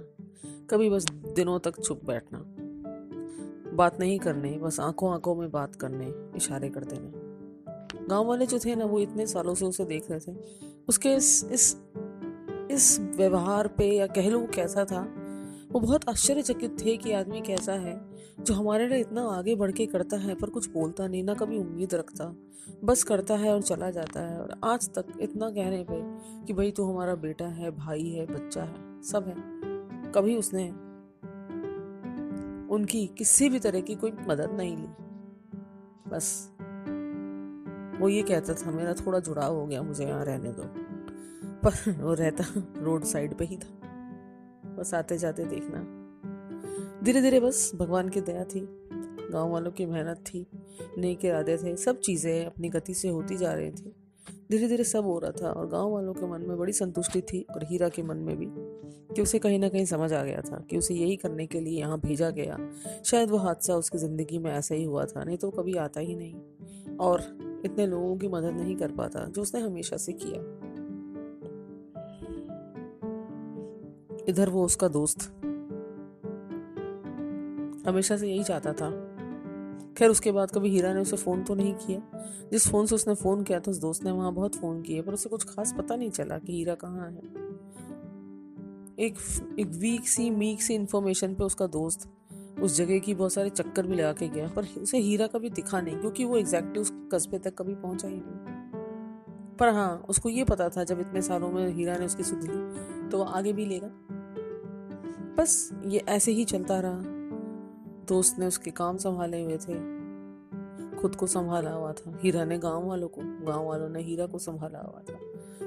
कभी 0.70 0.90
बस 0.90 1.04
दिनों 1.34 1.58
तक 1.58 1.80
चुप 1.80 2.04
बैठना। 2.04 2.44
बात 3.76 4.00
नहीं 4.00 4.18
करने, 4.18 4.50
बस 4.58 4.80
आँखों 4.80 5.12
आँखों 5.12 5.34
में 5.34 5.50
बात 5.50 5.74
करने, 5.74 6.12
इशारे 6.36 6.68
कर 6.68 6.84
देने। 6.84 8.06
गाँव 8.08 8.26
वाले 8.26 8.46
जो 8.46 8.58
थे 8.58 8.74
ना, 8.74 8.84
वो 8.84 9.00
इतने 9.00 9.26
सालों 9.26 9.54
से 9.54 9.64
उसे 9.64 9.84
देख 9.84 10.10
रहे 10.10 10.20
थे। 10.20 10.36
उसके 10.88 11.14
इस 11.14 11.44
इस 11.52 11.76
इस 12.70 12.98
व्यवहार 13.16 13.68
पे 13.68 13.86
या 13.86 14.06
कह 14.06 14.28
लो 14.30 14.46
कैसा 14.54 14.84
था 14.84 15.02
वो 15.74 15.80
बहुत 15.80 16.08
आश्चर्यचकित 16.08 16.76
थे 16.84 16.96
कि 16.96 17.12
आदमी 17.12 17.40
कैसा 17.40 17.72
है, 17.72 18.10
जो 18.40 18.54
हमारे 18.54 18.88
लिए 18.88 18.98
इतना 18.98 19.22
आगे 19.22 19.54
बढ़ 19.54 19.72
के 19.72 19.86
करता 19.86 20.16
है 20.16 20.34
पर 20.34 20.50
कुछ 20.50 20.70
बोलता 20.70 21.06
नहीं, 21.06 21.24
ना 21.24 21.34
कभी 21.34 21.58
उम्मीद 21.58 21.94
रखता। 21.94 22.36
बस 22.84 23.02
करता 23.02 23.34
है 23.34 23.54
और 23.54 23.62
चला 23.62 23.90
जाता 23.90 24.20
है 24.20 24.40
और 24.40 24.60
आज 24.64 24.88
तक 24.88 25.04
इतना 25.20 25.50
कहने 25.50 25.86
पे 25.90 26.00
कि 26.46 26.52
भाई 26.52 26.70
तू 26.70 26.84
हमारा 26.84 27.14
बेटा 27.14 27.44
है, 27.44 27.70
भाई 27.70 28.08
है, 28.08 28.26
बच्चा 28.26 28.62
है, 28.62 29.02
सब 29.02 29.24
है। 29.28 29.34
कभी 30.12 30.36
उसने 30.36 30.68
उनकी 32.74 33.06
किसी 33.06 33.48
भी 33.48 33.58
तरह 33.58 33.80
की 33.80 33.94
कोई 33.94 34.12
मदद 34.28 34.50
नहीं 34.50 34.76
ली। 34.76 34.88
बस। 36.10 36.50
वो 38.00 38.08
ये 38.08 38.22
कहता 38.22 38.54
था, 38.54 38.70
मेरा 38.70 38.94
थोड़ा 38.94 39.18
जुड़ाव 39.18 39.56
हो 39.56 39.66
गया 39.66 39.82
मुझे 39.82 40.04
यहाँ 40.04 40.24
रहने 40.24 40.52
दो। 40.52 40.62
पर 41.64 42.02
वो 42.02 42.14
रहता 42.14 42.44
रोड 42.78 43.04
साइड 43.04 43.34
पे 43.34 43.44
ही 43.44 43.56
था। 43.56 43.83
बस 44.78 44.94
आते 44.94 45.18
जाते 45.18 45.44
देखना। 45.44 46.00
धीरे 47.04 47.22
धीरे 47.22 47.40
बस 47.40 47.72
भगवान 47.74 48.08
की 48.08 48.20
दया 48.20 48.44
थी, 48.44 48.60
गाँव 49.32 49.50
वालों 49.50 49.70
की 49.70 49.86
मेहनत 49.86 50.16
थी, 50.16 50.46
नेक 50.98 51.24
इरादे 51.24 51.56
थे, 51.56 51.76
सब 51.76 52.00
चीज़ें 52.00 52.46
अपनी 52.46 52.68
गति 52.68 52.94
से 52.94 53.08
होती 53.08 53.36
जा 53.36 53.52
रही 53.52 53.70
थी। 53.70 53.94
धीरे 54.50 54.68
धीरे 54.68 54.84
सब 54.84 55.04
हो 55.04 55.18
रहा 55.18 55.30
था 55.30 55.50
और 55.50 55.66
गाँव 55.68 55.90
वालों 55.90 56.14
के 56.14 56.26
मन 56.26 56.40
में 56.40 56.58
बड़ी 56.58 56.72
संतुष्टि 56.72 57.20
थी 57.20 57.46
और 57.54 57.64
हीरा 57.64 57.88
के 57.88 58.02
मन 58.02 58.16
में 58.16 58.36
भी 58.36 58.46
कि 59.14 59.22
उसे 59.22 59.38
कहीं 59.38 59.58
ना 59.58 59.68
कहीं 59.68 59.84
समझ 59.84 60.12
आ 60.12 60.24
गया 60.24 60.40
था 60.40 60.66
कि 60.70 60.78
उसे 60.78 60.94
यही 60.94 61.16
करने 61.16 61.46
के 61.46 61.60
लिए 61.60 61.78
यहाँ 61.78 62.00
भेजा 62.00 62.30
गया। 62.30 62.58
शायद 63.04 63.30
वो 63.30 63.36
हादसा 63.36 63.74
उसकी 63.74 63.98
ज़िंदगी 63.98 64.38
में 64.38 64.50
ऐसा 64.50 64.74
ही 64.74 64.84
हुआ 64.84 65.04
था, 65.04 65.24
नहीं 65.24 65.36
तो 65.36 65.50
कभी 65.50 65.74
आता 65.74 66.00
ही 66.00 66.16
नहीं। 66.16 66.34
और 66.96 67.20
इतने 67.64 67.86
लोगों 67.86 68.16
की 68.16 68.28
मदद 68.28 68.50
नहीं 68.50 68.76
कर 68.76 68.92
पाता, 68.92 69.24
जो 69.24 69.42
उसने 69.42 69.60
हमेशा 69.60 69.96
से 69.96 70.12
किया। 70.12 70.63
इधर 74.28 74.48
वो 74.48 74.64
उसका 74.64 74.88
दोस्त। 74.88 75.30
हमेशा 77.88 78.16
से 78.16 78.28
यही 78.28 78.44
चाहता 78.44 78.72
था। 78.72 78.90
खैर, 79.98 80.10
उसके 80.10 80.32
बाद 80.32 80.50
कभी 80.50 80.68
हीरा 80.68 80.94
ने 80.94 81.00
उसे 81.00 81.16
फ़ोन 81.16 81.42
तो 81.42 81.54
नहीं 81.54 81.74
किया। 81.74 82.02
जिस 82.52 82.68
फ़ोन 82.68 82.86
से 82.86 82.94
उसने 82.94 83.14
फ़ोन 83.14 83.42
किया 83.42 83.60
था, 83.60 83.70
उस 83.70 83.78
दोस्त 83.78 84.04
ने 84.04 84.10
वहाँ 84.10 84.32
बहुत 84.32 84.56
फ़ोन 84.56 84.82
किए, 84.82 85.02
पर 85.02 85.12
उसे 85.12 85.28
कुछ 85.28 85.44
खास 85.44 85.74
पता 85.78 85.96
नहीं 85.96 86.10
चला 86.10 86.38
कि 86.38 86.52
हीरा 86.52 86.74
कहाँ 86.74 87.10
है। 87.10 87.44
एक 88.98 89.14
एक 89.58 89.66
वीक 89.66 90.08
सी, 90.08 90.30
मीक 90.30 90.62
सी 90.62 90.74
इन्फॉर्मेशन 90.74 91.34
पे 91.34 91.44
उसका 91.44 91.66
दोस्त 91.66 92.10
उस 92.62 92.76
जगह 92.76 92.98
की 92.98 93.14
बहुत 93.14 93.32
सारे 93.32 93.50
चक्कर 93.50 93.86
भी 93.86 93.94
लगा 93.94 94.12
के 94.12 94.28
गया, 94.28 94.48
पर 94.48 94.64
उसे 94.78 94.98
हीरा 94.98 95.26
कभी 95.26 95.50
दिखा 95.50 95.80
नहीं, 95.80 95.96
क्योंकि 95.96 96.24
वो 96.24 96.36
एग्जैक्टली 96.36 96.80
उस 96.80 96.92
कस्बे 97.12 97.38
तक 97.38 97.54
कभी 97.58 97.74
पहुँचा 97.74 98.08
ही 98.08 98.14
नहीं। 98.14 98.54
पर 99.56 99.68
हाँ 99.68 100.06
उसको 100.08 100.28
ये 100.28 100.44
पता 100.44 100.68
था, 100.68 100.84
जब 100.84 101.00
इतने 101.00 101.22
सालों 101.22 101.50
में 101.50 101.74
हीरा 101.74 101.96
ने 101.96 102.06
उसकी 102.06 102.22
सुध 102.22 102.42
ली 102.42 103.08
तो 103.08 103.18
वो 103.18 103.24
आगे 103.24 103.52
भी 103.52 103.66
लेगा। 103.66 104.03
बस 105.36 105.70
ये 105.86 105.98
ऐसे 105.98 106.32
ही 106.32 106.44
चलता 106.44 106.80
रहा। 106.80 107.02
दोस्त 108.08 108.38
ने 108.38 108.46
उसके 108.46 108.70
काम 108.70 108.96
संभाले 108.96 109.42
हुए 109.42 109.56
थे। 109.56 109.94
खुद 110.96 111.16
को 111.16 111.26
संभाला 111.26 111.70
हुआ 111.70 111.92
था। 111.92 112.18
हीरा 112.22 112.44
ने 112.44 112.58
गाँव 112.58 112.86
वालों 112.86 113.08
को, 113.08 113.20
गाँव 113.24 113.66
वालों 113.66 113.88
ने 113.88 114.02
हीरा 114.02 114.26
को 114.26 114.38
संभाला 114.38 114.78
हुआ 114.78 115.00
था। 115.00 115.18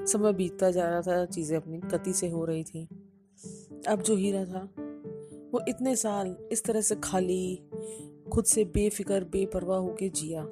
समय 0.06 0.32
बीतता 0.32 0.70
जा 0.70 0.88
रहा 0.88 1.02
था, 1.02 1.24
चीज़ें 1.24 1.56
अपनी 1.56 1.78
गति 1.78 2.12
से 2.12 2.28
हो 2.28 2.44
रही 2.44 2.64
थी। 2.64 2.88
अब 3.88 4.02
जो 4.02 4.16
हीरा 4.16 4.44
था, 4.44 4.68
वो 5.54 5.60
इतने 5.68 5.96
साल 5.96 6.36
इस 6.52 6.64
तरह 6.64 6.80
से 6.80 6.96
खाली, 6.96 7.62
खुद 8.32 8.44
से 8.44 8.64
बेफिक्र, 8.64 9.24
बेपरवाह 9.24 9.78
होके 9.78 10.08
जिया। 10.08 10.50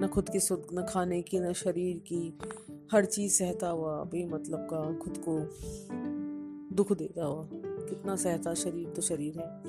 न 0.00 0.10
खुद 0.14 0.28
की 0.28 0.40
सुध, 0.40 0.66
न 0.72 0.86
खाने 0.88 1.22
की, 1.22 1.40
न 1.40 1.52
शरीर 1.52 1.98
की, 1.98 2.38
हर 2.92 3.04
चीज़ 3.04 3.32
सहता 3.32 3.68
हुआ, 3.68 4.04
बेमतलब 4.04 4.68
का, 4.72 4.98
खुद 4.98 5.22
को 5.28 5.38
दुख 6.76 6.92
देता 6.92 7.24
हुआ। 7.24 7.48
कितना 7.88 8.16
सहता 8.16 8.54
शरीर 8.54 8.88
तो 8.88 9.02
शरीर 9.02 9.38
है। 9.38 9.62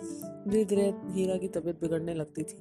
धीरे 0.50 0.66
धीरे 0.66 0.94
हीरा 1.08 1.38
की 1.38 1.48
तबीयत 1.48 1.82
बिगड़ने 1.82 2.14
लगती 2.14 2.44
थी। 2.44 2.58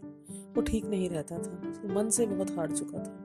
वो 0.57 0.62
ठीक 0.62 0.85
नहीं 0.85 1.09
रहता 1.11 1.38
था। 1.38 1.94
मन 1.94 2.09
से 2.11 2.27
बहुत 2.27 2.51
हार 2.51 2.73
चुका 2.73 2.99
था। 2.99 3.25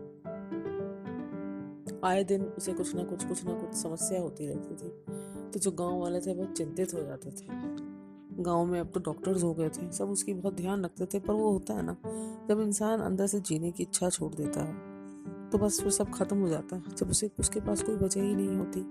आए 2.04 2.24
दिन 2.24 2.44
उसे 2.44 2.74
कुछ 2.74 2.96
ना 2.96 3.04
कुछ 3.04 3.24
कुछ 3.26 3.44
ना 3.46 3.54
कुछ 3.54 3.76
समस्या 3.76 4.22
होती 4.22 4.48
रहती 4.48 4.76
थी। 4.76 4.90
तो 5.52 5.60
जो 5.60 5.72
गाँव 5.72 6.00
वाले 6.00 6.20
थे 6.22 6.34
बहुत 6.34 6.52
चिंतित 6.52 6.94
हो 6.94 7.02
जाते 7.02 7.30
थे। 7.32 7.48
गाँव 8.44 8.66
में 8.66 8.80
अब 8.80 8.88
तो 8.88 9.00
डॉक्टर्स 9.00 9.44
हो 9.44 9.54
गए 9.54 9.70
थे। 9.70 9.92
सब 9.92 10.10
उसकी 10.10 10.34
बहुत 10.34 10.54
ध्यान 10.54 10.84
रखते 10.86 11.06
थे, 11.06 11.20
पर 11.20 11.34
वो 11.34 11.52
होता 11.52 11.74
है 11.74 11.82
ना, 11.86 11.96
जब 12.50 12.62
इंसान 12.62 13.00
अंदर 13.00 13.28
से 13.28 13.40
जीने 13.40 13.72
की 13.72 13.84
इच्छा 13.84 14.10
छोड़ 14.10 14.34
देता 14.34 14.64
है 14.64 14.94
तो 15.50 15.58
बस 15.58 15.84
वो 15.84 15.90
सब 15.90 16.10
खत्म 16.10 16.38
हो 16.38 16.48
जाता 16.50 16.76
है। 16.76 16.96
जब 16.98 17.10
उसे, 17.10 17.30
उसके 17.40 17.60
पास 17.60 17.84
कोई 17.84 17.96
वजह 17.96 18.22
ही 18.22 18.36
नहीं 18.36 18.56
होती। 18.58 18.82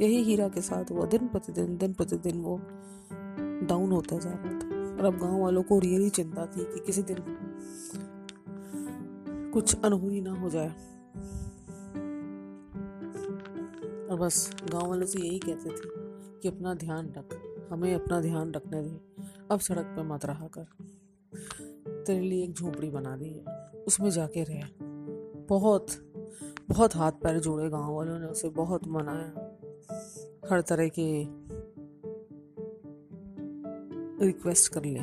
यही 0.00 0.22
हीरा 0.22 0.48
के 0.48 0.60
साथ 0.60 0.90
हुआ, 0.90 1.06
दिन 1.06 1.28
प्रतिदिन 1.28 1.76
दिन 1.76 1.92
प्रतिदिन 1.92 2.40
वो 2.40 2.60
डाउन 3.66 3.92
होता 3.92 4.18
जा 4.18 4.30
रहा 4.30 4.52
था। 4.52 4.68
और 4.98 5.04
अब 5.04 5.18
गाँव 5.18 5.40
वालों 5.40 5.62
को 5.62 5.78
रियली 5.78 6.10
चिंता 6.10 6.46
थी 6.46 6.64
कि 6.64 6.80
किसी 6.80 7.02
दिन 7.02 7.16
कुछ 9.52 9.84
अनहोनी 9.84 10.20
ना 10.20 10.32
हो 10.32 10.50
जाए। 10.50 10.68
और 14.06 14.18
बस 14.18 14.56
गाँव 14.72 14.88
वालों 14.88 15.06
से 15.06 15.18
यही 15.20 15.38
कहते 15.38 15.70
थे 15.70 15.90
कि 16.40 16.48
अपना 16.48 16.74
ध्यान 16.74 17.12
रख, 17.18 17.38
हमें 17.72 17.94
अपना 17.94 18.20
ध्यान 18.20 18.52
रखने 18.52 18.82
दे 18.82 19.00
अब 19.50 19.60
सड़क 19.60 19.84
पे 19.84 20.02
मत 20.02 20.24
रहा 20.24 20.48
कर। 20.58 20.66
तेरे 22.06 22.20
लिए 22.20 22.44
एक 22.44 22.52
झोपड़ी 22.52 22.90
बना 22.90 23.16
दी 23.16 23.28
है, 23.28 23.44
उसमें 23.86 24.10
जाके 24.10 24.44
रहे। 24.44 24.62
बहुत 25.48 25.86
बहुत 26.68 26.96
हाथ 26.96 27.12
पैर 27.12 27.38
जोड़े 27.38 27.70
गाँव 27.70 27.94
वालों 27.94 28.18
ने 28.18 28.26
उसे, 28.26 28.48
बहुत 28.48 28.88
मनाया। 28.88 29.47
हर 30.50 30.60
तरह 30.60 30.88
के 30.98 31.08
रिक्वेस्ट 34.26 34.72
कर 34.72 34.84
ले। 34.84 35.00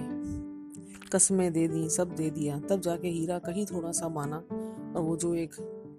कस्में 1.14 1.52
दे 1.54 1.68
दी, 1.68 1.90
सब 1.90 2.16
दे 2.16 2.30
दिया। 2.30 2.60
तब 2.60 2.80
जाके 2.80 3.08
हीरा 3.08 3.38
कहीं 3.40 3.66
थोड़ा 3.66 3.92
सा 3.92 4.10
माना 4.10 4.38
और 4.96 5.02
वो 5.02 5.16
जो 5.18 5.34
एक 5.36 5.54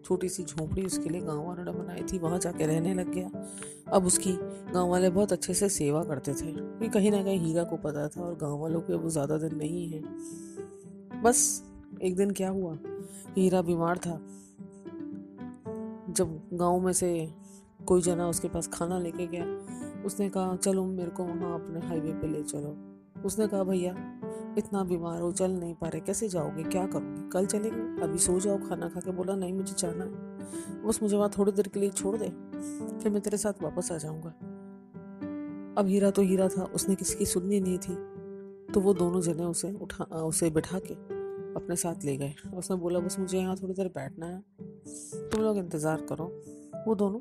छोटी 0.04 0.28
सी 0.28 0.44
झोपड़ी 0.44 0.84
उसके 0.84 1.08
लिए 1.08 1.20
गाँव 1.20 1.46
वालों 1.46 1.64
ने 1.64 1.72
बनाई 1.72 2.02
थी, 2.02 2.18
वहाँ 2.18 2.38
जाके 2.38 2.66
रहने 2.66 2.94
लग 2.94 3.12
गया। 3.14 3.30
अब 3.92 4.06
उसकी 4.06 4.32
गाँव 4.72 4.90
वाले 4.90 5.10
बहुत 5.10 5.32
अच्छे 5.32 5.54
से 5.54 5.68
सेवा 5.68 6.04
करते 6.04 6.32
थे 6.32 6.52
क्योंकि 6.52 6.88
कहीं 6.88 7.10
ना 7.10 7.22
कहीं 7.22 7.38
हीरा 7.38 7.64
को 7.64 7.76
पता 7.76 8.08
था 8.08 8.22
और 8.22 8.34
गाँव 8.34 8.58
वालों 8.58 8.80
के 8.80 8.94
वो 8.94 9.10
ज़्यादा 9.10 9.38
दिन 9.38 9.56
नहीं 9.56 9.88
है। 9.88 10.02
बस 11.22 11.62
एक 12.02 12.16
दिन 12.16 12.30
क्या 12.30 12.48
हुआ? 12.48 12.78
हीरा 13.36 13.62
बीमार 13.62 13.98
था। 13.98 14.20
जब 16.12 16.40
गाँव 16.52 16.80
में 16.80 16.92
से 16.92 17.28
कोई 17.80 18.02
जना 18.02 18.28
उसके 18.28 18.48
पास 18.48 18.68
खाना 18.68 18.98
लेके 18.98 19.26
गया। 19.26 19.44
उसने 20.04 20.28
कहा, 20.28 20.56
चलो 20.56 20.84
मेरे 20.86 21.10
को 21.10 21.24
वहाँ 21.24 21.54
अपने 21.54 21.80
हाईवे 21.80 22.12
पे 22.12 22.26
ले 22.26 22.42
चलो। 22.44 22.76
उसने 23.24 23.46
कहा, 23.48 23.62
भैया, 23.64 23.94
इतना 24.58 24.82
बीमार 24.84 25.20
हो, 25.20 25.30
चल 25.32 25.50
नहीं 25.50 25.74
पा 25.74 25.88
रहे, 25.88 26.00
कैसे 26.00 26.28
जाओगे, 26.28 26.62
क्या 26.64 26.86
करोगे? 26.86 27.28
कल 27.30 27.46
चलेंगे? 27.46 28.02
अभी 28.02 28.18
सो 28.18 28.38
जाओ, 28.40 28.58
खाना 28.58 28.88
खा 28.88 29.00
के 29.00 29.10
बोला, 29.12 29.34
नहीं, 29.34 29.52
मुझे 29.52 29.74
जाना 29.78 30.04
है। 30.04 30.82
बस 30.82 30.98
मुझे 31.02 31.16
वहाँ 31.16 31.30
थोड़ी 31.38 31.52
देर 31.52 31.68
के 31.68 31.80
लिए 31.80 31.90
छोड़ 31.90 32.16
दे, 32.16 32.28
फिर 32.98 33.12
मैं 33.12 33.20
तेरे 33.20 33.36
साथ 33.36 33.62
वापस 33.62 33.92
आ 33.92 33.96
जाऊँगा। 33.96 34.34
अब 35.78 35.86
हीरा 35.86 36.10
तो 36.10 36.22
हीरा 36.22 36.48
था, 36.48 36.64
उसने 36.64 36.94
किसी 36.94 37.18
की 37.18 37.26
सुननी 37.26 37.60
नहीं 37.60 37.78
थी 37.78 37.94
तो 38.74 38.80
वो 38.80 38.92
दोनों 38.94 39.20
जने 39.20 39.44
उसे 39.44 39.72
उठा 39.74 40.04
उसे 40.16 40.50
बैठा 40.50 40.78
के 40.80 40.94
अपने 41.54 41.76
साथ 41.76 42.04
ले 42.04 42.16
गए। 42.16 42.34
उसने 42.54 42.76
बोला, 42.76 42.98
बस 43.00 43.18
मुझे 43.18 43.38
यहाँ 43.38 43.56
थोड़ी 43.56 43.74
देर 43.74 43.88
बैठना 43.88 44.26
है, 44.26 44.40
तुम 45.30 45.42
लोग 45.42 45.58
इंतज़ार 45.58 46.06
करो। 46.08 46.24
वो 46.86 46.94
दोनों 46.94 47.20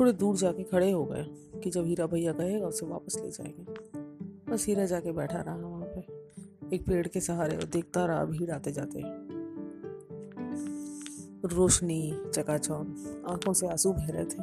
थोड़े 0.00 0.12
दूर 0.12 0.36
जाके 0.36 0.62
खड़े 0.62 0.90
हो 0.90 1.04
गए 1.04 1.24
कि 1.60 1.70
जब 1.70 1.86
हीरा 1.86 2.06
भैया 2.06 2.32
कहेगा 2.32 2.66
उसे 2.66 2.86
वापस 2.86 3.16
ले 3.18 3.30
जाएँगे। 3.30 3.62
बस 4.50 4.66
हीरा 4.66 4.84
जाके 4.86 5.12
बैठा 5.12 5.40
रहा 5.40 5.56
वहाँ 5.56 5.86
पे। 5.86 6.18
एक 6.76 6.86
पेड़ 6.86 7.08
के 7.08 7.20
सहारे 7.20 7.56
और 7.56 7.64
देखता 7.64 8.06
रहा 8.06 8.24
भीड़ 8.24 8.50
आते 8.50 8.72
जाते 8.72 9.28
रोशनी, 11.44 12.22
चकाचौंध, 12.34 13.22
आँखों 13.28 13.52
से 13.52 13.66
आँसू 13.66 13.92
बह 13.92 14.06
रहे 14.10 14.24
थे। 14.24 14.42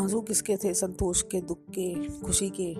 आँसू 0.00 0.20
किसके 0.20 0.56
थे? 0.56 0.74
संतोष 0.74 1.22
के, 1.22 1.40
दुख 1.40 1.58
के, 1.78 2.08
खुशी 2.08 2.50
के? 2.50 2.76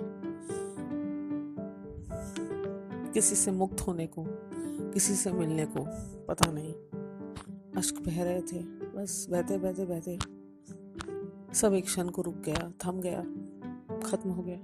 किसी 3.11 3.35
से 3.35 3.51
मुक्त 3.51 3.81
होने 3.81 4.07
को, 4.07 4.25
किसी 4.91 5.15
से 5.15 5.31
मिलने 5.31 5.65
को, 5.65 5.85
पता 6.27 6.51
नहीं। 6.51 6.73
अश्क 7.77 7.95
बह 8.05 8.23
रहे 8.23 8.41
थे। 8.41 8.59
बस 8.95 9.27
बहते 9.29 9.57
बहते 9.57 9.85
बहते 9.85 10.40
सब 11.53 11.73
एक 11.73 11.85
क्षण 11.85 12.09
को 12.09 12.21
रुक 12.21 12.35
गया, 12.35 12.71
थम 12.85 12.99
गया, 13.01 13.21
खत्म 14.01 14.29
हो 14.29 14.43
गया। 14.43 14.57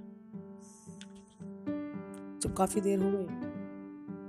जब 2.38 2.54
काफ़ी 2.56 2.80
देर 2.80 3.02
हो 3.02 3.10
गई 3.12 3.26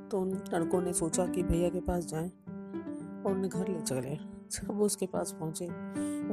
तो 0.09 0.19
उन 0.19 0.33
लड़कों 0.53 0.81
ने 0.81 0.93
सोचा 0.93 1.25
कि 1.25 1.43
भैया 1.43 1.69
के 1.69 1.79
पास 1.79 2.05
जाएँ 2.05 2.29
और 3.23 3.31
उन्हें 3.31 3.49
घर 3.49 3.67
ले 3.67 3.81
चले। 3.81 4.15
जब 4.51 4.71
वो 4.71 4.85
उसके 4.85 5.05
पास 5.05 5.31
पहुँचे 5.39 5.67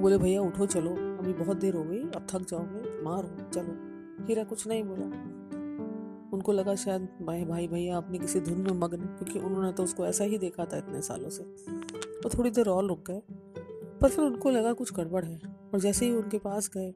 बोले, 0.01 0.19
भैया, 0.19 0.43
उठो, 0.43 0.67
चलो। 0.67 0.91
अभी 0.91 1.33
बहुत 1.33 1.57
देर 1.57 1.75
हो 1.75 1.85
गई, 1.85 2.01
अब 2.01 2.27
थक 2.31 2.41
जाओगे, 2.41 3.03
मार 3.03 3.25
हो 3.25 3.51
चलो। 3.51 4.27
हीरा 4.27 4.45
कुछ 4.45 4.67
नहीं 4.69 4.85
बोला। 4.85 5.07
उनको 6.33 6.53
लगा 6.53 6.75
शायद, 6.75 7.09
भाई 7.23 7.45
भाई, 7.45 7.69
भैया 7.69 7.97
अपनी 7.97 8.19
किसी 8.19 8.41
धुन 8.41 8.61
में 8.61 8.73
मग्न 8.73 8.99
क्योंकि 8.99 9.39
उन्होंने 9.39 9.73
तो 9.73 9.83
उसको 9.83 10.07
ऐसा 10.07 10.25
ही 10.25 10.39
देखा 10.39 10.65
था 10.65 10.77
इतने 10.77 11.03
सालों 11.03 11.29
से। 11.29 11.43
वो 11.99 12.31
थोड़ी 12.39 12.51
देर 12.51 12.69
और 12.69 12.87
रुक 12.87 13.11
गए, 13.11 13.23
पर 14.01 14.09
फिर 14.09 14.25
उनको 14.25 14.51
लगा 14.51 14.73
कुछ 14.73 14.95
गड़बड़ 14.95 15.25
है। 15.25 15.56
और 15.77 15.83
जैसे 15.83 16.07
ही 16.07 16.13
उनके 16.13 16.39
पास 16.39 16.71
गए, 16.77 16.95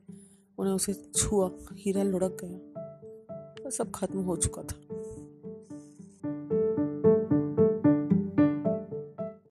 उन्हें 0.59 0.75
उसे 0.75 0.93
छुआ, 1.17 1.51
हीरा 1.73 2.03
लुढ़क 2.03 2.37
गया 2.45 3.71
सब 3.71 3.91
खत्म 3.95 4.19
हो 4.19 4.37
चुका 4.37 4.63
था। 4.63 5.00